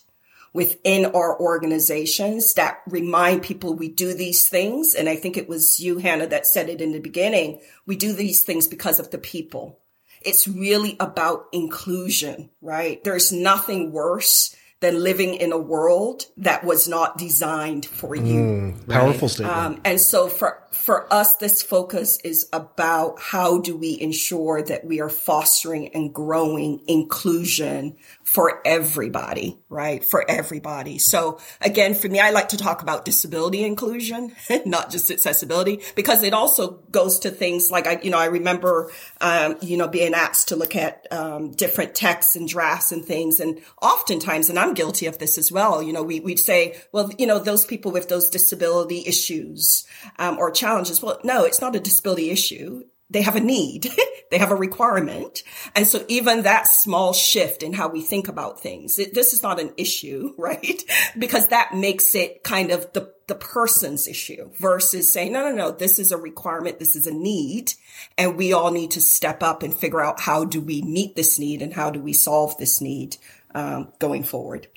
within 0.53 1.05
our 1.07 1.39
organizations 1.39 2.53
that 2.53 2.81
remind 2.87 3.41
people 3.41 3.73
we 3.73 3.89
do 3.89 4.13
these 4.13 4.47
things. 4.47 4.93
And 4.93 5.09
I 5.09 5.15
think 5.15 5.35
it 5.35 5.49
was 5.49 5.79
you, 5.79 5.97
Hannah, 5.97 6.27
that 6.27 6.45
said 6.45 6.69
it 6.69 6.79
in 6.79 6.91
the 6.91 6.99
beginning. 6.99 7.59
We 7.85 7.95
do 7.95 8.13
these 8.13 8.43
things 8.43 8.67
because 8.67 8.99
of 8.99 9.09
the 9.09 9.17
people. 9.17 9.79
It's 10.21 10.47
really 10.47 10.95
about 10.99 11.47
inclusion, 11.51 12.49
right? 12.61 13.03
There's 13.03 13.31
nothing 13.31 13.91
worse 13.91 14.55
than 14.83 15.01
living 15.01 15.35
in 15.35 15.53
a 15.53 15.57
world 15.57 16.25
that 16.35 16.65
was 16.65 16.89
not 16.89 17.17
designed 17.17 17.85
for 17.85 18.17
you. 18.17 18.73
Mm, 18.75 18.89
powerful 18.89 19.27
right? 19.27 19.31
statement. 19.31 19.57
Um, 19.57 19.81
and 19.85 19.99
so 19.99 20.27
for 20.27 20.61
for 20.71 21.11
us, 21.11 21.35
this 21.37 21.63
focus 21.63 22.19
is 22.25 22.49
about 22.51 23.17
how 23.17 23.61
do 23.61 23.77
we 23.77 23.97
ensure 23.99 24.61
that 24.61 24.83
we 24.85 24.99
are 24.99 25.09
fostering 25.09 25.87
and 25.95 26.13
growing 26.13 26.81
inclusion 26.87 27.95
for 28.33 28.61
everybody, 28.65 29.59
right? 29.69 30.03
For 30.03 30.25
everybody. 30.27 30.97
So 30.97 31.39
again, 31.61 31.93
for 31.93 32.09
me, 32.09 32.19
I 32.19 32.31
like 32.31 32.49
to 32.49 32.57
talk 32.57 32.81
about 32.81 33.05
disability 33.05 33.63
inclusion, 33.63 34.35
not 34.65 34.89
just 34.89 35.11
accessibility, 35.11 35.81
because 35.95 36.23
it 36.23 36.33
also 36.33 36.79
goes 36.89 37.19
to 37.19 37.29
things 37.29 37.69
like 37.69 37.85
I, 37.85 37.99
you 38.01 38.09
know, 38.09 38.17
I 38.17 38.25
remember, 38.25 38.91
um, 39.21 39.57
you 39.61 39.77
know, 39.77 39.87
being 39.87 40.15
asked 40.15 40.47
to 40.47 40.55
look 40.55 40.75
at 40.75 41.05
um, 41.11 41.51
different 41.51 41.93
texts 41.93 42.35
and 42.35 42.49
drafts 42.49 42.91
and 42.91 43.05
things, 43.05 43.39
and 43.39 43.61
oftentimes, 43.83 44.49
and 44.49 44.57
I'm 44.57 44.73
guilty 44.73 45.05
of 45.05 45.19
this 45.19 45.37
as 45.37 45.51
well. 45.51 45.83
You 45.83 45.93
know, 45.93 46.01
we 46.01 46.19
we'd 46.19 46.39
say, 46.39 46.81
well, 46.91 47.11
you 47.19 47.27
know, 47.27 47.37
those 47.37 47.67
people 47.67 47.91
with 47.91 48.09
those 48.09 48.31
disability 48.31 49.03
issues 49.05 49.85
um, 50.17 50.39
or 50.39 50.49
challenges. 50.49 51.03
Well, 51.03 51.19
no, 51.23 51.43
it's 51.43 51.61
not 51.61 51.75
a 51.75 51.79
disability 51.79 52.31
issue. 52.31 52.83
They 53.09 53.21
have 53.21 53.35
a 53.35 53.39
need. 53.39 53.87
they 54.31 54.37
have 54.37 54.51
a 54.51 54.55
requirement. 54.55 55.43
And 55.75 55.85
so 55.85 56.03
even 56.07 56.43
that 56.43 56.67
small 56.67 57.13
shift 57.13 57.61
in 57.61 57.73
how 57.73 57.89
we 57.89 58.01
think 58.01 58.27
about 58.27 58.59
things, 58.59 58.97
it, 58.97 59.13
this 59.13 59.33
is 59.33 59.43
not 59.43 59.59
an 59.59 59.71
issue, 59.77 60.33
right? 60.37 60.81
because 61.17 61.47
that 61.47 61.75
makes 61.75 62.15
it 62.15 62.43
kind 62.43 62.71
of 62.71 62.91
the, 62.93 63.13
the 63.27 63.35
person's 63.35 64.07
issue 64.07 64.49
versus 64.59 65.11
saying, 65.11 65.31
no, 65.33 65.49
no, 65.49 65.55
no, 65.55 65.71
this 65.71 65.99
is 65.99 66.11
a 66.11 66.17
requirement. 66.17 66.79
This 66.79 66.95
is 66.95 67.07
a 67.07 67.13
need. 67.13 67.73
And 68.17 68.37
we 68.37 68.53
all 68.53 68.71
need 68.71 68.91
to 68.91 69.01
step 69.01 69.43
up 69.43 69.63
and 69.63 69.73
figure 69.73 70.01
out 70.01 70.19
how 70.19 70.45
do 70.45 70.59
we 70.59 70.81
meet 70.81 71.15
this 71.15 71.37
need 71.39 71.61
and 71.61 71.73
how 71.73 71.91
do 71.91 71.99
we 71.99 72.13
solve 72.13 72.57
this 72.57 72.81
need 72.81 73.17
um, 73.53 73.93
going 73.99 74.23
forward. 74.23 74.67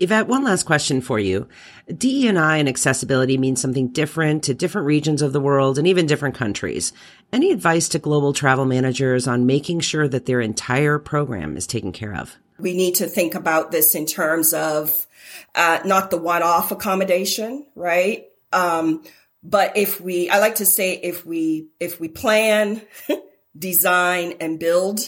Yvette, 0.00 0.28
one 0.28 0.44
last 0.44 0.62
question 0.62 1.02
for 1.02 1.18
you. 1.18 1.46
DE&I 1.94 2.56
and 2.56 2.68
accessibility 2.70 3.36
means 3.36 3.60
something 3.60 3.88
different 3.88 4.44
to 4.44 4.54
different 4.54 4.86
regions 4.86 5.20
of 5.20 5.34
the 5.34 5.40
world 5.42 5.76
and 5.76 5.86
even 5.86 6.06
different 6.06 6.34
countries. 6.34 6.94
Any 7.34 7.52
advice 7.52 7.86
to 7.90 7.98
global 7.98 8.32
travel 8.32 8.64
managers 8.64 9.28
on 9.28 9.44
making 9.44 9.80
sure 9.80 10.08
that 10.08 10.24
their 10.24 10.40
entire 10.40 10.98
program 10.98 11.54
is 11.54 11.66
taken 11.66 11.92
care 11.92 12.14
of? 12.14 12.34
We 12.58 12.74
need 12.74 12.94
to 12.96 13.06
think 13.06 13.34
about 13.34 13.72
this 13.72 13.94
in 13.94 14.06
terms 14.06 14.54
of 14.54 15.06
uh, 15.54 15.80
not 15.84 16.10
the 16.10 16.16
one-off 16.16 16.70
accommodation, 16.70 17.66
right? 17.74 18.24
Um, 18.54 19.04
but 19.42 19.76
if 19.76 20.00
we, 20.00 20.30
I 20.30 20.38
like 20.38 20.56
to 20.56 20.66
say, 20.66 20.94
if 20.94 21.26
we 21.26 21.68
if 21.78 22.00
we 22.00 22.08
plan, 22.08 22.80
design, 23.58 24.34
and 24.40 24.58
build 24.58 25.00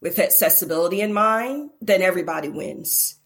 with 0.00 0.20
accessibility 0.20 1.00
in 1.00 1.12
mind, 1.12 1.70
then 1.80 2.00
everybody 2.00 2.48
wins 2.48 3.16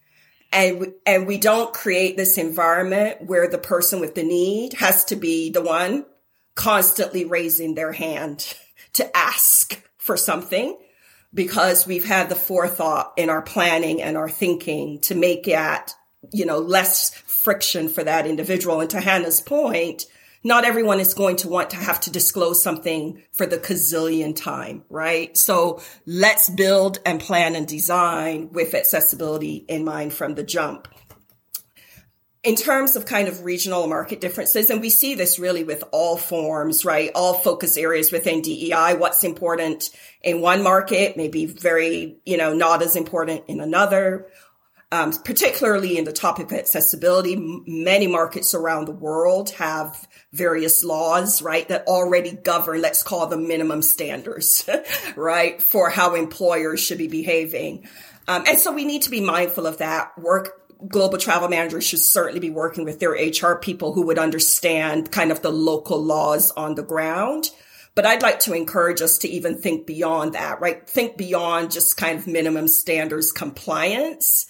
and 0.52 0.94
and 1.04 1.26
we 1.26 1.38
don't 1.38 1.74
create 1.74 2.16
this 2.16 2.38
environment 2.38 3.22
where 3.22 3.48
the 3.48 3.58
person 3.58 4.00
with 4.00 4.14
the 4.14 4.22
need 4.22 4.74
has 4.74 5.04
to 5.06 5.16
be 5.16 5.50
the 5.50 5.62
one 5.62 6.06
constantly 6.54 7.24
raising 7.24 7.74
their 7.74 7.92
hand 7.92 8.54
to 8.94 9.16
ask 9.16 9.80
for 9.96 10.16
something 10.16 10.76
because 11.34 11.86
we've 11.86 12.06
had 12.06 12.28
the 12.28 12.34
forethought 12.34 13.12
in 13.16 13.30
our 13.30 13.42
planning 13.42 14.00
and 14.02 14.16
our 14.16 14.30
thinking 14.30 14.98
to 15.00 15.14
make 15.14 15.46
it, 15.46 15.94
you 16.32 16.46
know, 16.46 16.58
less 16.58 17.14
friction 17.14 17.88
for 17.88 18.02
that 18.02 18.26
individual. 18.26 18.80
And 18.80 18.90
to 18.90 19.00
Hannah's 19.00 19.40
point, 19.40 20.06
not 20.48 20.64
everyone 20.64 20.98
is 20.98 21.12
going 21.12 21.36
to 21.36 21.48
want 21.48 21.70
to 21.70 21.76
have 21.76 22.00
to 22.00 22.10
disclose 22.10 22.62
something 22.62 23.22
for 23.32 23.44
the 23.44 23.58
gazillion 23.58 24.34
time, 24.34 24.82
right? 24.88 25.36
So 25.36 25.82
let's 26.06 26.48
build 26.48 26.98
and 27.04 27.20
plan 27.20 27.54
and 27.54 27.68
design 27.68 28.48
with 28.50 28.74
accessibility 28.74 29.66
in 29.68 29.84
mind 29.84 30.14
from 30.14 30.34
the 30.36 30.42
jump. 30.42 30.88
In 32.42 32.54
terms 32.54 32.96
of 32.96 33.04
kind 33.04 33.28
of 33.28 33.44
regional 33.44 33.86
market 33.88 34.22
differences, 34.22 34.70
and 34.70 34.80
we 34.80 34.88
see 34.88 35.14
this 35.14 35.38
really 35.38 35.64
with 35.64 35.84
all 35.92 36.16
forms, 36.16 36.82
right? 36.82 37.10
All 37.14 37.34
focus 37.34 37.76
areas 37.76 38.10
within 38.10 38.40
DEI. 38.40 38.94
What's 38.94 39.24
important 39.24 39.90
in 40.22 40.40
one 40.40 40.62
market 40.62 41.14
may 41.16 41.28
be 41.28 41.44
very, 41.44 42.20
you 42.24 42.38
know, 42.38 42.54
not 42.54 42.80
as 42.80 42.96
important 42.96 43.44
in 43.48 43.60
another 43.60 44.28
um, 44.90 45.12
particularly 45.12 45.98
in 45.98 46.04
the 46.04 46.12
topic 46.12 46.50
of 46.50 46.58
accessibility. 46.58 47.36
Many 47.36 48.06
markets 48.06 48.54
around 48.54 48.86
the 48.86 48.92
world 48.92 49.50
have 49.50 50.08
various 50.32 50.82
laws, 50.82 51.42
right, 51.42 51.68
that 51.68 51.86
already 51.86 52.32
govern, 52.32 52.80
let's 52.80 53.02
call 53.02 53.26
them 53.26 53.48
minimum 53.48 53.82
standards, 53.82 54.68
right, 55.16 55.60
for 55.60 55.90
how 55.90 56.14
employers 56.14 56.80
should 56.80 56.98
be 56.98 57.08
behaving. 57.08 57.86
Um, 58.26 58.44
and 58.46 58.58
so 58.58 58.72
we 58.72 58.84
need 58.84 59.02
to 59.02 59.10
be 59.10 59.20
mindful 59.20 59.66
of 59.66 59.78
that. 59.78 60.18
Work 60.18 60.62
global 60.86 61.18
travel 61.18 61.48
managers 61.48 61.84
should 61.84 61.98
certainly 61.98 62.40
be 62.40 62.50
working 62.50 62.84
with 62.84 63.00
their 63.00 63.12
HR 63.12 63.56
people 63.56 63.92
who 63.92 64.06
would 64.06 64.18
understand 64.18 65.10
kind 65.10 65.32
of 65.32 65.42
the 65.42 65.50
local 65.50 66.02
laws 66.02 66.50
on 66.52 66.76
the 66.76 66.82
ground. 66.82 67.50
But 67.94 68.06
I'd 68.06 68.22
like 68.22 68.40
to 68.40 68.54
encourage 68.54 69.02
us 69.02 69.18
to 69.18 69.28
even 69.28 69.60
think 69.60 69.86
beyond 69.86 70.34
that, 70.34 70.60
right? 70.60 70.88
Think 70.88 71.16
beyond 71.16 71.72
just 71.72 71.96
kind 71.96 72.16
of 72.16 72.28
minimum 72.28 72.68
standards 72.68 73.32
compliance 73.32 74.46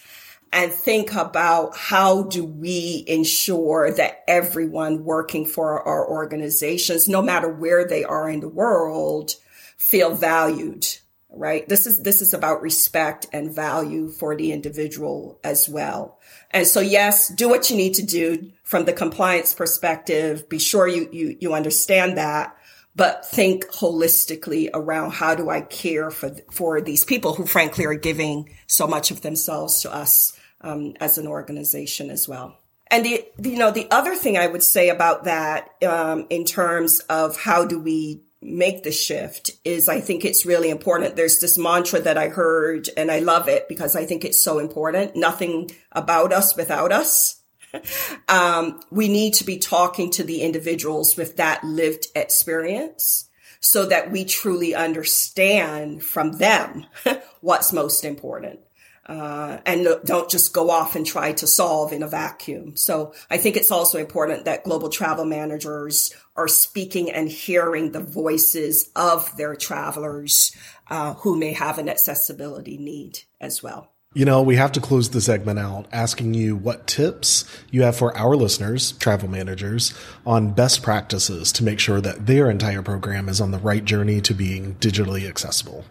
and 0.53 0.73
think 0.73 1.15
about 1.15 1.77
how 1.77 2.23
do 2.23 2.45
we 2.45 3.05
ensure 3.07 3.93
that 3.93 4.25
everyone 4.27 5.05
working 5.05 5.45
for 5.45 5.83
our 5.83 6.09
organizations, 6.09 7.09
no 7.09 7.23
matter 7.23 7.49
where 7.49 7.87
they 7.87 8.05
are 8.05 8.29
in 8.29 8.41
the 8.41 8.49
world, 8.49 9.35
feel 9.77 10.15
valued, 10.15 10.87
right? 11.29 11.69
This 11.69 11.87
is, 11.87 12.03
this 12.03 12.23
is 12.23 12.33
about 12.33 12.63
respect 12.63 13.27
and 13.33 13.55
value 13.55 14.09
for 14.09 14.37
the 14.37 14.53
individual 14.53 15.39
as 15.45 15.69
well. 15.69 16.19
And 16.51 16.67
so, 16.67 16.81
yes, 16.81 17.29
do 17.29 17.49
what 17.49 17.69
you 17.69 17.77
need 17.77 17.95
to 17.95 18.03
do 18.07 18.51
from 18.65 18.87
the 18.87 18.93
compliance 18.93 19.55
perspective. 19.55 20.49
Be 20.49 20.59
sure 20.59 20.89
you, 20.89 21.09
you, 21.13 21.37
you 21.41 21.55
understand 21.55 22.17
that 22.17 22.55
but 22.99 23.25
think 23.25 23.65
holistically 23.67 24.69
around 24.75 25.13
how 25.13 25.33
do 25.37 25.49
I 25.49 25.61
care 25.61 26.11
for 26.11 26.35
for 26.51 26.81
these 26.81 27.05
people 27.05 27.33
who 27.33 27.47
frankly 27.47 27.85
are 27.85 27.95
giving 27.95 28.51
so 28.67 28.89
much 28.89 29.13
of 29.13 29.21
themselves 29.23 29.83
to 29.83 29.95
us 29.95 30.38
um, 30.61 30.95
as 31.01 31.19
an 31.19 31.27
organization 31.27 32.11
as 32.11 32.29
well. 32.29 32.59
And 32.91 33.05
the, 33.05 33.25
you 33.43 33.59
know, 33.59 33.71
the 33.71 33.91
other 33.91 34.15
thing 34.15 34.39
I 34.39 34.47
would 34.47 34.63
say 34.63 34.89
about 34.89 35.25
that, 35.25 35.71
um, 35.85 36.27
in 36.31 36.45
terms 36.45 37.01
of 37.01 37.39
how 37.39 37.67
do 37.67 37.79
we 37.79 38.23
make 38.41 38.83
the 38.83 38.93
shift 38.93 39.51
is 39.65 39.89
I 39.89 40.01
think 40.01 40.25
it's 40.25 40.47
really 40.47 40.71
important. 40.71 41.17
There's 41.17 41.41
this 41.41 41.59
mantra 41.59 42.01
that 42.01 42.17
I 42.17 42.29
heard 42.29 42.89
and 42.97 43.11
I 43.11 43.19
love 43.19 43.49
it 43.49 43.69
because 43.69 43.97
I 43.97 44.07
think 44.07 44.25
it's 44.25 44.43
so 44.43 44.59
important. 44.59 45.17
Nothing 45.17 45.71
about 45.93 46.33
us 46.33 46.57
without 46.57 46.93
us. 46.93 47.43
um, 48.29 48.81
we 48.91 49.09
need 49.09 49.35
to 49.35 49.45
be 49.45 49.59
talking 49.59 50.11
to 50.13 50.25
the 50.25 50.43
individuals 50.43 51.17
with 51.17 51.37
that 51.37 51.65
lived 51.65 52.07
experience 52.15 53.29
so 53.61 53.87
that 53.87 54.11
we 54.11 54.25
truly 54.25 54.75
understand 54.75 56.03
from 56.03 56.33
them 56.39 56.87
what's 57.41 57.73
most 57.73 58.05
important. 58.05 58.61
Uh, 59.09 59.59
and 59.65 59.89
don't 60.05 60.29
just 60.29 60.53
go 60.53 60.69
off 60.71 60.95
and 60.95 61.07
try 61.07 61.33
to 61.33 61.47
solve 61.47 61.95
in 61.95 62.03
a 62.03 62.09
vacuum. 62.09 62.77
So 62.77 63.15
I 63.31 63.39
think 63.39 63.57
it's 63.57 63.71
also 63.71 63.99
important 63.99 64.45
that 64.45 64.65
global 64.65 64.91
travel 64.91 65.25
managers 65.25 66.15
are 66.37 66.47
speaking 66.47 67.11
and 67.11 67.27
hearing 67.29 67.93
the 67.93 68.01
voices 68.01 68.91
of 68.95 69.35
their 69.39 69.57
travelers 69.57 70.55
uh, 70.91 71.15
who 71.15 71.39
may 71.39 71.55
have 71.55 71.79
an 71.79 71.89
accessibility 71.89 72.77
need 72.77 73.21
as 73.41 73.63
well. 73.63 73.95
You 74.15 74.25
know, 74.25 74.43
we 74.43 74.57
have 74.57 74.73
to 74.73 74.81
close 74.81 75.11
the 75.11 75.21
segment 75.21 75.59
out 75.59 75.87
asking 75.93 76.35
you 76.35 76.57
what 76.57 76.87
tips 76.87 77.45
you 77.71 77.83
have 77.83 77.95
for 77.97 78.17
our 78.17 78.37
listeners, 78.37 78.93
travel 78.93 79.29
managers, 79.29 79.93
on 80.27 80.53
best 80.53 80.83
practices 80.83 81.53
to 81.53 81.65
make 81.65 81.79
sure 81.79 82.01
that 82.01 82.27
their 82.27 82.51
entire 82.51 82.83
program 82.83 83.29
is 83.29 83.41
on 83.41 83.51
the 83.51 83.59
right 83.59 83.85
journey 83.85 84.21
to 84.23 84.35
being 84.35 84.77
digitally 84.77 85.29
accessible. 85.29 85.85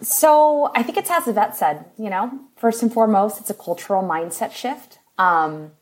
So 0.00 0.70
I 0.74 0.82
think 0.82 0.98
it's 0.98 1.10
as 1.10 1.26
Yvette 1.26 1.56
said, 1.56 1.84
you 1.98 2.10
know, 2.10 2.38
first 2.56 2.82
and 2.82 2.92
foremost, 2.92 3.40
it's 3.40 3.50
a 3.50 3.54
cultural 3.54 4.02
mindset 4.02 4.52
shift. 4.52 4.98
Um, 5.18 5.72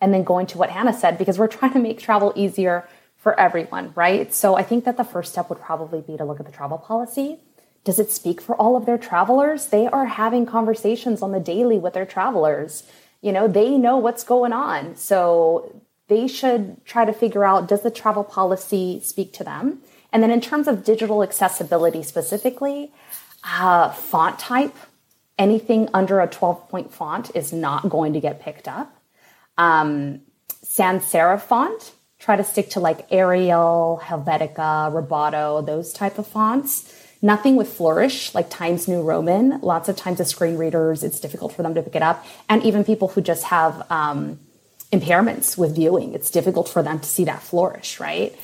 and 0.00 0.12
then 0.12 0.24
going 0.24 0.46
to 0.48 0.58
what 0.58 0.70
Hannah 0.70 0.92
said, 0.92 1.18
because 1.18 1.38
we're 1.38 1.48
trying 1.48 1.72
to 1.72 1.78
make 1.78 1.98
travel 1.98 2.32
easier 2.36 2.88
for 3.16 3.38
everyone, 3.40 3.92
right? 3.96 4.32
So 4.32 4.56
I 4.56 4.62
think 4.62 4.84
that 4.84 4.96
the 4.96 5.04
first 5.04 5.32
step 5.32 5.48
would 5.48 5.60
probably 5.60 6.00
be 6.00 6.16
to 6.16 6.24
look 6.24 6.38
at 6.38 6.46
the 6.46 6.52
travel 6.52 6.78
policy. 6.78 7.40
Does 7.84 7.98
it 7.98 8.10
speak 8.10 8.40
for 8.40 8.54
all 8.56 8.76
of 8.76 8.86
their 8.86 8.98
travelers? 8.98 9.66
They 9.66 9.86
are 9.86 10.06
having 10.06 10.46
conversations 10.46 11.22
on 11.22 11.32
the 11.32 11.40
daily 11.40 11.78
with 11.78 11.94
their 11.94 12.06
travelers. 12.06 12.84
You 13.22 13.32
know, 13.32 13.48
they 13.48 13.78
know 13.78 13.96
what's 13.96 14.22
going 14.22 14.52
on. 14.52 14.96
So 14.96 15.82
they 16.08 16.28
should 16.28 16.84
try 16.84 17.04
to 17.04 17.12
figure 17.12 17.44
out 17.44 17.68
does 17.68 17.82
the 17.82 17.90
travel 17.90 18.22
policy 18.22 19.00
speak 19.00 19.32
to 19.34 19.44
them? 19.44 19.80
And 20.12 20.22
then 20.22 20.30
in 20.30 20.40
terms 20.40 20.68
of 20.68 20.84
digital 20.84 21.22
accessibility 21.22 22.02
specifically, 22.02 22.92
uh, 23.46 23.90
font 23.90 24.38
type, 24.38 24.74
anything 25.38 25.88
under 25.94 26.20
a 26.20 26.26
12 26.26 26.68
point 26.68 26.92
font 26.92 27.30
is 27.34 27.52
not 27.52 27.88
going 27.88 28.14
to 28.14 28.20
get 28.20 28.40
picked 28.40 28.68
up. 28.68 28.94
Um, 29.56 30.20
sans 30.62 31.04
serif 31.04 31.42
font, 31.42 31.92
try 32.18 32.36
to 32.36 32.44
stick 32.44 32.70
to 32.70 32.80
like 32.80 33.06
Arial, 33.10 34.00
Helvetica, 34.02 34.90
Roboto, 34.92 35.64
those 35.64 35.92
type 35.92 36.18
of 36.18 36.26
fonts. 36.26 36.92
Nothing 37.22 37.56
with 37.56 37.72
flourish, 37.72 38.34
like 38.34 38.50
Times 38.50 38.86
New 38.86 39.02
Roman. 39.02 39.60
Lots 39.62 39.88
of 39.88 39.96
times, 39.96 40.18
the 40.18 40.24
screen 40.24 40.58
readers, 40.58 41.02
it's 41.02 41.18
difficult 41.18 41.52
for 41.54 41.62
them 41.62 41.74
to 41.74 41.82
pick 41.82 41.96
it 41.96 42.02
up. 42.02 42.24
And 42.48 42.62
even 42.62 42.84
people 42.84 43.08
who 43.08 43.22
just 43.22 43.44
have 43.44 43.90
um, 43.90 44.38
impairments 44.92 45.56
with 45.56 45.74
viewing, 45.74 46.12
it's 46.12 46.30
difficult 46.30 46.68
for 46.68 46.82
them 46.82 47.00
to 47.00 47.06
see 47.06 47.24
that 47.24 47.42
flourish, 47.42 47.98
right? 47.98 48.38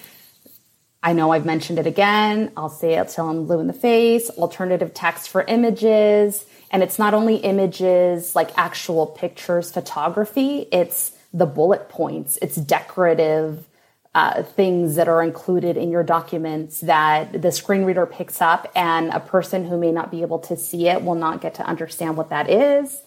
I 1.03 1.12
know 1.12 1.33
I've 1.33 1.45
mentioned 1.45 1.79
it 1.79 1.87
again. 1.87 2.53
I'll 2.57 2.69
say 2.69 2.95
it 2.95 3.09
till 3.09 3.29
I'm 3.29 3.47
blue 3.47 3.59
in 3.61 3.67
the 3.67 3.73
face. 3.73 4.31
Alternative 4.31 4.93
text 4.95 5.31
for 5.31 5.43
images. 5.43 6.47
And 6.71 6.83
it's 6.83 6.99
not 6.99 7.12
only 7.12 7.37
images 7.37 8.37
like 8.37 8.57
actual 8.57 9.07
pictures, 9.07 9.73
photography, 9.73 10.69
it's 10.71 11.19
the 11.35 11.47
bullet 11.47 11.88
points, 11.88 12.38
it's 12.43 12.57
decorative 12.57 13.67
uh, 14.15 14.43
things 14.43 14.97
that 14.97 15.09
are 15.09 15.23
included 15.23 15.77
in 15.77 15.91
your 15.91 16.03
documents 16.03 16.81
that 16.81 17.41
the 17.41 17.51
screen 17.51 17.85
reader 17.85 18.05
picks 18.05 18.43
up, 18.43 18.71
and 18.75 19.11
a 19.11 19.21
person 19.21 19.65
who 19.65 19.79
may 19.79 19.91
not 19.91 20.11
be 20.11 20.21
able 20.21 20.38
to 20.38 20.57
see 20.57 20.88
it 20.88 21.03
will 21.03 21.15
not 21.15 21.41
get 21.41 21.55
to 21.55 21.65
understand 21.65 22.17
what 22.17 22.29
that 22.29 22.51
is. 22.51 23.01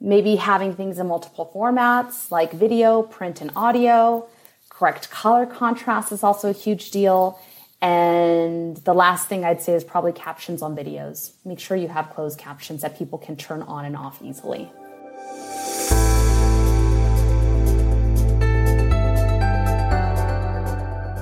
Maybe 0.00 0.36
having 0.36 0.74
things 0.74 0.98
in 0.98 1.06
multiple 1.06 1.50
formats 1.54 2.30
like 2.30 2.52
video, 2.52 3.02
print, 3.02 3.42
and 3.42 3.52
audio 3.54 4.26
Correct 4.78 5.08
color 5.08 5.46
contrast 5.46 6.12
is 6.12 6.22
also 6.22 6.50
a 6.50 6.52
huge 6.52 6.90
deal. 6.90 7.40
And 7.80 8.76
the 8.76 8.92
last 8.92 9.26
thing 9.26 9.42
I'd 9.42 9.62
say 9.62 9.72
is 9.72 9.84
probably 9.84 10.12
captions 10.12 10.60
on 10.60 10.76
videos. 10.76 11.32
Make 11.46 11.60
sure 11.60 11.78
you 11.78 11.88
have 11.88 12.10
closed 12.10 12.38
captions 12.38 12.82
that 12.82 12.98
people 12.98 13.16
can 13.16 13.36
turn 13.36 13.62
on 13.62 13.86
and 13.86 13.96
off 13.96 14.20
easily. 14.22 14.70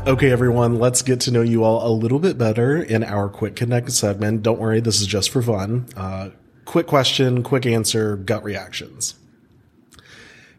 Okay, 0.09 0.33
everyone, 0.33 0.81
let's 0.81 1.03
get 1.03 1.21
to 1.21 1.31
know 1.31 1.43
you 1.43 1.63
all 1.63 1.87
a 1.87 1.95
little 1.95 2.19
bit 2.19 2.37
better 2.37 2.83
in 2.83 3.05
our 3.05 3.29
Quick 3.29 3.55
Connect 3.55 3.93
segment. 3.93 4.43
Don't 4.43 4.59
worry, 4.59 4.81
this 4.81 5.01
is 5.01 5.07
just 5.07 5.31
for 5.31 5.41
fun. 5.41 5.87
Uh, 5.97 6.31
quick 6.65 6.89
question, 6.89 7.45
quick 7.45 7.67
answer, 7.67 8.17
gut 8.17 8.43
reactions. 8.43 9.15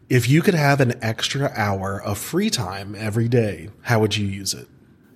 If 0.08 0.28
you 0.28 0.40
could 0.42 0.54
have 0.54 0.80
an 0.80 0.94
extra 1.02 1.50
hour 1.56 2.00
of 2.00 2.18
free 2.18 2.50
time 2.50 2.94
every 2.96 3.28
day, 3.28 3.70
how 3.82 4.00
would 4.00 4.16
you 4.16 4.26
use 4.26 4.54
it? 4.54 4.68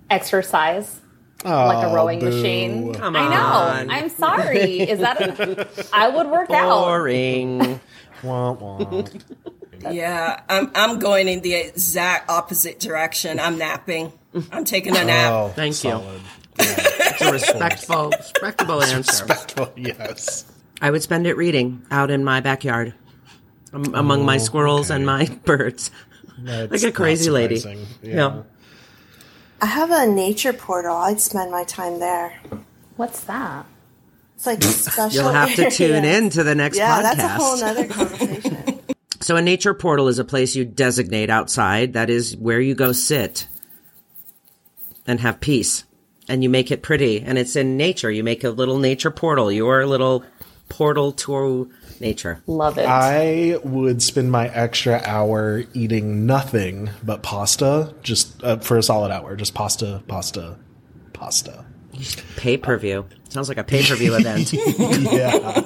Exercise. 0.08 1.00
Oh, 1.44 1.48
like 1.66 1.86
a 1.86 1.94
rowing 1.94 2.18
boo. 2.18 2.26
machine. 2.26 2.92
Come 2.94 3.16
I 3.16 3.20
on. 3.20 3.86
know. 3.86 3.94
I'm 3.94 4.08
sorry. 4.10 4.80
Is 4.80 4.98
that 4.98 5.20
a, 5.22 5.68
I 5.92 6.08
would 6.08 6.26
work 6.26 6.50
out. 6.50 6.68
Boring. 6.84 7.80
Wah, 8.22 8.52
wah. 8.52 9.04
Yeah, 9.90 10.42
I'm 10.50 10.70
I'm 10.74 10.98
going 10.98 11.26
in 11.26 11.40
the 11.40 11.54
exact 11.54 12.28
opposite 12.28 12.78
direction. 12.78 13.40
I'm 13.40 13.56
napping. 13.56 14.12
I'm 14.52 14.66
taking 14.66 14.94
a 14.94 15.02
nap. 15.04 15.32
Oh, 15.32 15.48
Thank 15.56 15.82
you. 15.84 15.90
solid. 15.92 16.20
It's 16.58 17.22
a 17.22 17.32
respectful, 17.32 18.10
respectable 18.10 18.82
answer. 18.82 19.24
Respectful, 19.24 19.72
yes. 19.76 20.44
I 20.82 20.90
would 20.90 21.02
spend 21.02 21.26
it 21.26 21.36
reading 21.38 21.82
out 21.90 22.10
in 22.10 22.24
my 22.24 22.40
backyard 22.40 22.92
um, 23.72 23.94
among 23.94 24.24
my 24.24 24.38
squirrels 24.38 24.90
and 24.90 25.04
my 25.06 25.26
birds. 25.44 25.90
That's 26.38 26.72
like 26.82 26.82
a 26.82 26.92
crazy 26.92 27.30
lady. 27.30 27.56
surprising. 27.56 27.86
Yeah. 28.02 28.42
I 29.62 29.66
have 29.66 29.90
a 29.90 30.06
nature 30.06 30.52
portal. 30.54 30.96
I'd 30.96 31.20
spend 31.20 31.50
my 31.50 31.64
time 31.64 32.00
there. 32.00 32.32
What's 32.96 33.20
that? 33.24 33.66
It's 34.36 34.46
like 34.46 34.60
a 34.60 34.66
special. 34.68 35.22
You'll 35.22 35.32
have 35.32 35.54
to 35.56 35.70
tune 35.70 36.04
area. 36.04 36.18
in 36.18 36.30
to 36.30 36.42
the 36.42 36.54
next 36.54 36.78
Yeah, 36.78 36.98
podcast. 36.98 37.02
that's 37.02 37.22
a 37.22 37.28
whole 37.28 37.58
nother 37.60 37.86
conversation. 37.88 38.78
So 39.20 39.36
a 39.36 39.42
nature 39.42 39.74
portal 39.74 40.08
is 40.08 40.18
a 40.18 40.24
place 40.24 40.56
you 40.56 40.64
designate 40.64 41.28
outside. 41.28 41.92
That 41.92 42.08
is 42.08 42.36
where 42.38 42.58
you 42.60 42.74
go 42.74 42.92
sit 42.92 43.46
and 45.06 45.20
have 45.20 45.40
peace. 45.40 45.84
And 46.28 46.42
you 46.42 46.48
make 46.48 46.70
it 46.70 46.82
pretty. 46.82 47.20
And 47.20 47.36
it's 47.36 47.56
in 47.56 47.76
nature. 47.76 48.10
You 48.10 48.22
make 48.24 48.44
a 48.44 48.50
little 48.50 48.78
nature 48.78 49.10
portal. 49.10 49.50
Your 49.52 49.84
little 49.84 50.24
portal 50.70 51.12
to 51.12 51.70
nature. 52.00 52.42
Love 52.46 52.78
it. 52.78 52.86
I 52.86 53.58
would 53.62 54.02
spend 54.02 54.32
my 54.32 54.48
extra 54.48 55.02
hour 55.04 55.64
eating 55.74 56.24
nothing 56.24 56.88
but 57.02 57.22
pasta, 57.22 57.94
just 58.02 58.42
uh, 58.42 58.56
for 58.56 58.78
a 58.78 58.82
solid 58.82 59.10
hour. 59.10 59.36
Just 59.36 59.52
pasta, 59.52 60.02
pasta, 60.08 60.56
pasta. 61.12 61.66
Pay 62.36 62.56
per 62.56 62.78
view. 62.78 63.04
Sounds 63.28 63.48
like 63.50 63.58
a 63.58 63.64
pay 63.64 63.82
per 63.86 63.96
view 63.96 64.14
event. 64.18 64.52
yeah. 65.12 65.62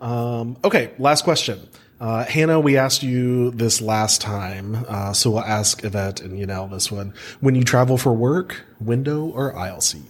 um, 0.00 0.56
okay, 0.64 0.92
last 0.98 1.24
question. 1.24 1.68
Uh, 2.00 2.24
Hannah, 2.24 2.58
we 2.58 2.78
asked 2.78 3.02
you 3.02 3.50
this 3.50 3.82
last 3.82 4.22
time, 4.22 4.86
uh, 4.88 5.12
so 5.12 5.32
we'll 5.32 5.40
ask 5.40 5.84
Yvette 5.84 6.22
and 6.22 6.38
Yanell 6.38 6.70
this 6.70 6.90
one. 6.90 7.12
When 7.40 7.54
you 7.54 7.62
travel 7.62 7.98
for 7.98 8.14
work, 8.14 8.64
window 8.80 9.26
or 9.26 9.54
aisle 9.54 9.82
seat? 9.82 10.06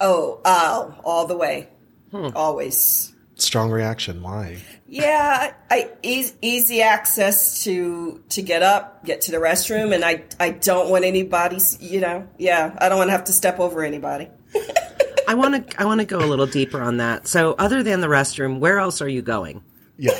Oh, 0.00 0.40
aisle 0.46 0.98
all 1.04 1.26
the 1.26 1.36
way, 1.36 1.68
Hmm. 2.10 2.28
always. 2.34 3.12
Strong 3.36 3.70
reaction. 3.70 4.22
Why? 4.22 4.58
Yeah, 4.88 5.52
I 5.70 5.90
easy, 6.02 6.34
easy 6.42 6.82
access 6.82 7.62
to 7.64 8.22
to 8.30 8.42
get 8.42 8.62
up, 8.62 9.04
get 9.04 9.20
to 9.22 9.30
the 9.30 9.36
restroom, 9.36 9.94
and 9.94 10.04
I 10.04 10.24
I 10.40 10.50
don't 10.50 10.90
want 10.90 11.04
anybody's. 11.04 11.80
You 11.80 12.00
know, 12.00 12.28
yeah, 12.38 12.76
I 12.78 12.88
don't 12.88 12.98
want 12.98 13.08
to 13.08 13.12
have 13.12 13.24
to 13.24 13.32
step 13.32 13.60
over 13.60 13.84
anybody. 13.84 14.28
I 15.28 15.34
want 15.34 15.70
to 15.70 15.80
I 15.80 15.84
want 15.84 16.00
to 16.00 16.06
go 16.06 16.18
a 16.18 16.26
little 16.26 16.46
deeper 16.46 16.80
on 16.80 16.96
that. 16.96 17.28
So 17.28 17.54
other 17.58 17.82
than 17.82 18.00
the 18.00 18.08
restroom, 18.08 18.58
where 18.58 18.78
else 18.78 19.00
are 19.02 19.08
you 19.08 19.22
going? 19.22 19.62
Yeah. 19.98 20.12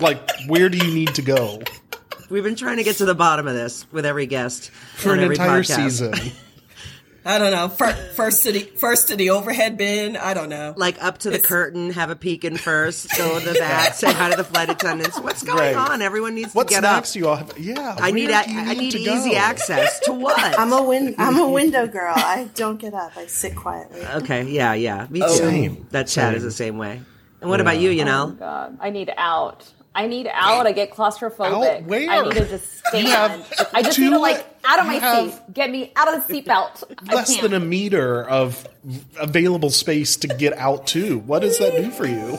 like, 0.00 0.30
where 0.46 0.68
do 0.68 0.78
you 0.78 0.94
need 0.94 1.14
to 1.16 1.22
go 1.22 1.60
We've 2.30 2.44
been 2.44 2.56
trying 2.56 2.76
to 2.76 2.82
get 2.82 2.96
to 2.96 3.06
the 3.06 3.14
bottom 3.14 3.46
of 3.46 3.54
this 3.54 3.90
with 3.90 4.04
every 4.04 4.26
guest 4.26 4.70
for 4.70 5.14
an 5.14 5.20
every 5.20 5.36
entire 5.36 5.62
podcast. 5.62 5.76
season? 5.76 6.14
I 7.28 7.38
don't 7.38 7.50
know. 7.50 7.68
First, 7.68 7.98
first 8.16 8.42
to 8.44 8.52
the 8.52 8.60
first 8.60 9.08
to 9.08 9.16
the 9.16 9.30
overhead 9.30 9.76
bin. 9.76 10.16
I 10.16 10.32
don't 10.32 10.48
know. 10.48 10.72
Like 10.78 11.02
up 11.04 11.18
to 11.18 11.30
the 11.30 11.38
curtain, 11.38 11.90
have 11.90 12.08
a 12.08 12.16
peek 12.16 12.42
in 12.42 12.56
first, 12.56 13.14
go 13.18 13.38
to 13.38 13.44
the 13.52 13.58
back, 13.58 13.92
say 13.92 14.10
hi 14.10 14.30
to 14.30 14.36
the 14.38 14.44
flight 14.44 14.70
attendants. 14.70 15.20
What's 15.20 15.42
going 15.42 15.58
Right. 15.58 15.76
on? 15.76 16.00
Everyone 16.00 16.34
needs 16.34 16.54
What 16.54 16.68
to 16.68 16.74
get 16.74 16.80
snacks 16.84 17.10
up. 17.10 17.12
do 17.12 17.18
you 17.18 17.28
all 17.28 17.36
have? 17.36 17.58
Yeah. 17.58 17.96
I 18.00 18.12
need 18.12 18.30
a, 18.30 18.44
do 18.44 18.50
you 18.50 18.60
I 18.60 18.72
need 18.72 18.90
to 18.92 18.98
easy 18.98 19.32
go? 19.32 19.36
access 19.36 20.00
to 20.00 20.14
what? 20.14 20.58
I'm 20.58 20.72
a 20.72 20.82
win. 20.82 21.16
I'm 21.18 21.38
a 21.38 21.48
window 21.50 21.86
girl. 21.98 22.14
I 22.16 22.48
don't 22.54 22.80
get 22.80 22.94
up. 22.94 23.14
I 23.14 23.26
sit 23.26 23.54
quietly. 23.54 24.00
okay, 24.06 24.44
yeah, 24.44 24.72
yeah. 24.72 25.06
Me 25.10 25.20
oh. 25.22 25.26
too. 25.26 25.44
Oh. 25.44 25.48
Same. 25.50 25.86
That 25.90 26.08
chat 26.08 26.32
is 26.34 26.44
the 26.44 26.50
same 26.50 26.78
way. 26.78 27.02
And 27.42 27.50
what 27.50 27.60
about 27.60 27.78
you, 27.78 27.90
you 27.90 28.02
oh, 28.02 28.06
know? 28.06 28.26
God, 28.38 28.78
I 28.80 28.88
need 28.88 29.12
out. 29.18 29.70
I 29.94 30.06
need 30.06 30.28
out. 30.32 30.66
I 30.66 30.72
get 30.72 30.92
claustrophobic. 30.92 31.80
Out 31.80 31.82
where? 31.84 32.08
I 32.08 32.22
need 32.22 32.32
to 32.34 32.48
just 32.48 32.86
stand. 32.86 33.44
I 33.74 33.82
just 33.82 33.96
two 33.96 34.04
need 34.04 34.10
to 34.10 34.18
like 34.18 34.57
out 34.68 34.80
of 34.80 34.86
my 34.86 34.98
seat. 35.00 35.40
Get 35.52 35.70
me 35.70 35.92
out 35.96 36.14
of 36.14 36.26
the 36.26 36.42
seatbelt. 36.42 37.10
Less 37.10 37.40
than 37.40 37.54
a 37.54 37.60
meter 37.60 38.22
of 38.22 38.68
available 39.18 39.70
space 39.70 40.16
to 40.18 40.28
get 40.28 40.56
out 40.58 40.86
to. 40.88 41.18
What 41.20 41.40
does 41.40 41.58
that 41.58 41.74
do 41.76 41.90
for 41.90 42.06
you? 42.06 42.38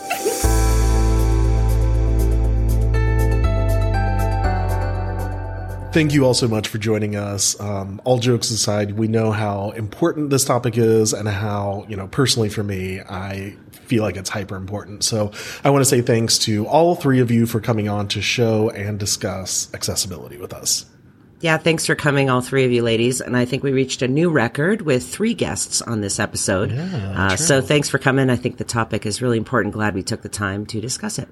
Thank 5.91 6.13
you 6.13 6.23
all 6.23 6.35
so 6.35 6.47
much 6.47 6.67
for 6.67 6.77
joining 6.77 7.15
us. 7.15 7.59
Um, 7.59 7.99
all 8.03 8.19
jokes 8.19 8.51
aside, 8.51 8.91
we 8.91 9.07
know 9.07 9.31
how 9.31 9.71
important 9.71 10.29
this 10.29 10.45
topic 10.45 10.77
is 10.77 11.13
and 11.13 11.27
how, 11.27 11.83
you 11.89 11.95
know, 11.95 12.07
personally 12.07 12.49
for 12.49 12.61
me, 12.61 12.99
I 12.99 13.55
feel 13.71 14.03
like 14.03 14.15
it's 14.15 14.29
hyper 14.29 14.55
important. 14.55 15.03
So 15.03 15.31
I 15.63 15.71
want 15.71 15.81
to 15.81 15.89
say 15.89 16.01
thanks 16.01 16.37
to 16.39 16.67
all 16.67 16.93
three 16.93 17.21
of 17.21 17.31
you 17.31 17.47
for 17.47 17.59
coming 17.59 17.89
on 17.89 18.07
to 18.09 18.21
show 18.21 18.69
and 18.69 18.99
discuss 18.99 19.73
accessibility 19.73 20.37
with 20.37 20.53
us. 20.53 20.85
Yeah, 21.41 21.57
thanks 21.57 21.85
for 21.85 21.95
coming, 21.95 22.29
all 22.29 22.41
three 22.41 22.65
of 22.65 22.71
you 22.71 22.83
ladies. 22.83 23.21
And 23.21 23.37
I 23.37 23.45
think 23.45 23.63
we 23.63 23.71
reached 23.71 24.01
a 24.01 24.07
new 24.07 24.29
record 24.29 24.81
with 24.81 25.07
three 25.07 25.33
guests 25.33 25.81
on 25.81 26.01
this 26.01 26.19
episode. 26.19 26.71
Yeah, 26.71 27.13
uh, 27.15 27.35
so 27.37 27.61
thanks 27.61 27.87
for 27.87 27.97
coming. 27.97 28.29
I 28.29 28.35
think 28.35 28.57
the 28.57 28.65
topic 28.65 29.05
is 29.05 29.21
really 29.21 29.37
important. 29.37 29.73
Glad 29.73 29.95
we 29.95 30.03
took 30.03 30.21
the 30.21 30.29
time 30.29 30.65
to 30.67 30.81
discuss 30.81 31.17
it. 31.17 31.29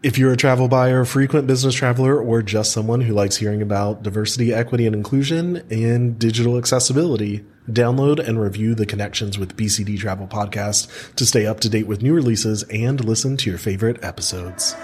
If 0.00 0.16
you're 0.16 0.32
a 0.32 0.36
travel 0.36 0.68
buyer, 0.68 1.04
frequent 1.04 1.48
business 1.48 1.74
traveler, 1.74 2.20
or 2.20 2.40
just 2.40 2.70
someone 2.70 3.00
who 3.00 3.14
likes 3.14 3.36
hearing 3.36 3.62
about 3.62 4.04
diversity, 4.04 4.54
equity, 4.54 4.86
and 4.86 4.94
inclusion 4.94 5.56
and 5.70 6.16
digital 6.16 6.56
accessibility, 6.56 7.44
download 7.68 8.20
and 8.20 8.40
review 8.40 8.76
the 8.76 8.86
Connections 8.86 9.38
with 9.38 9.56
BCD 9.56 9.98
Travel 9.98 10.28
podcast 10.28 11.14
to 11.16 11.26
stay 11.26 11.46
up 11.46 11.58
to 11.60 11.68
date 11.68 11.88
with 11.88 12.02
new 12.02 12.14
releases 12.14 12.62
and 12.64 13.04
listen 13.04 13.36
to 13.38 13.50
your 13.50 13.58
favorite 13.58 14.02
episodes. 14.04 14.76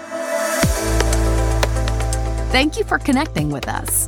Thank 2.55 2.77
you 2.77 2.85
for 2.85 2.99
connecting 2.99 3.49
with 3.49 3.67
us. 3.67 4.07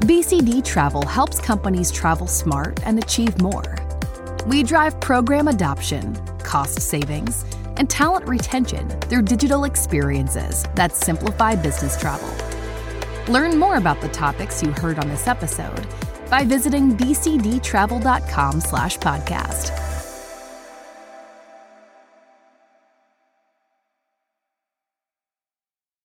BCD 0.00 0.64
Travel 0.64 1.06
helps 1.06 1.38
companies 1.38 1.92
travel 1.92 2.26
smart 2.26 2.84
and 2.84 2.98
achieve 2.98 3.40
more. 3.40 3.76
We 4.48 4.64
drive 4.64 5.00
program 5.00 5.46
adoption, 5.46 6.16
cost 6.38 6.80
savings, 6.80 7.44
and 7.76 7.88
talent 7.88 8.26
retention 8.26 8.88
through 9.02 9.22
digital 9.22 9.62
experiences 9.62 10.64
that 10.74 10.96
simplify 10.96 11.54
business 11.54 11.96
travel. 11.96 12.28
Learn 13.32 13.60
more 13.60 13.76
about 13.76 14.00
the 14.00 14.08
topics 14.08 14.60
you 14.60 14.72
heard 14.72 14.98
on 14.98 15.08
this 15.08 15.28
episode 15.28 15.86
by 16.28 16.42
visiting 16.42 16.96
bcdtravel.com 16.96 18.60
slash 18.60 18.98
podcast. 18.98 19.93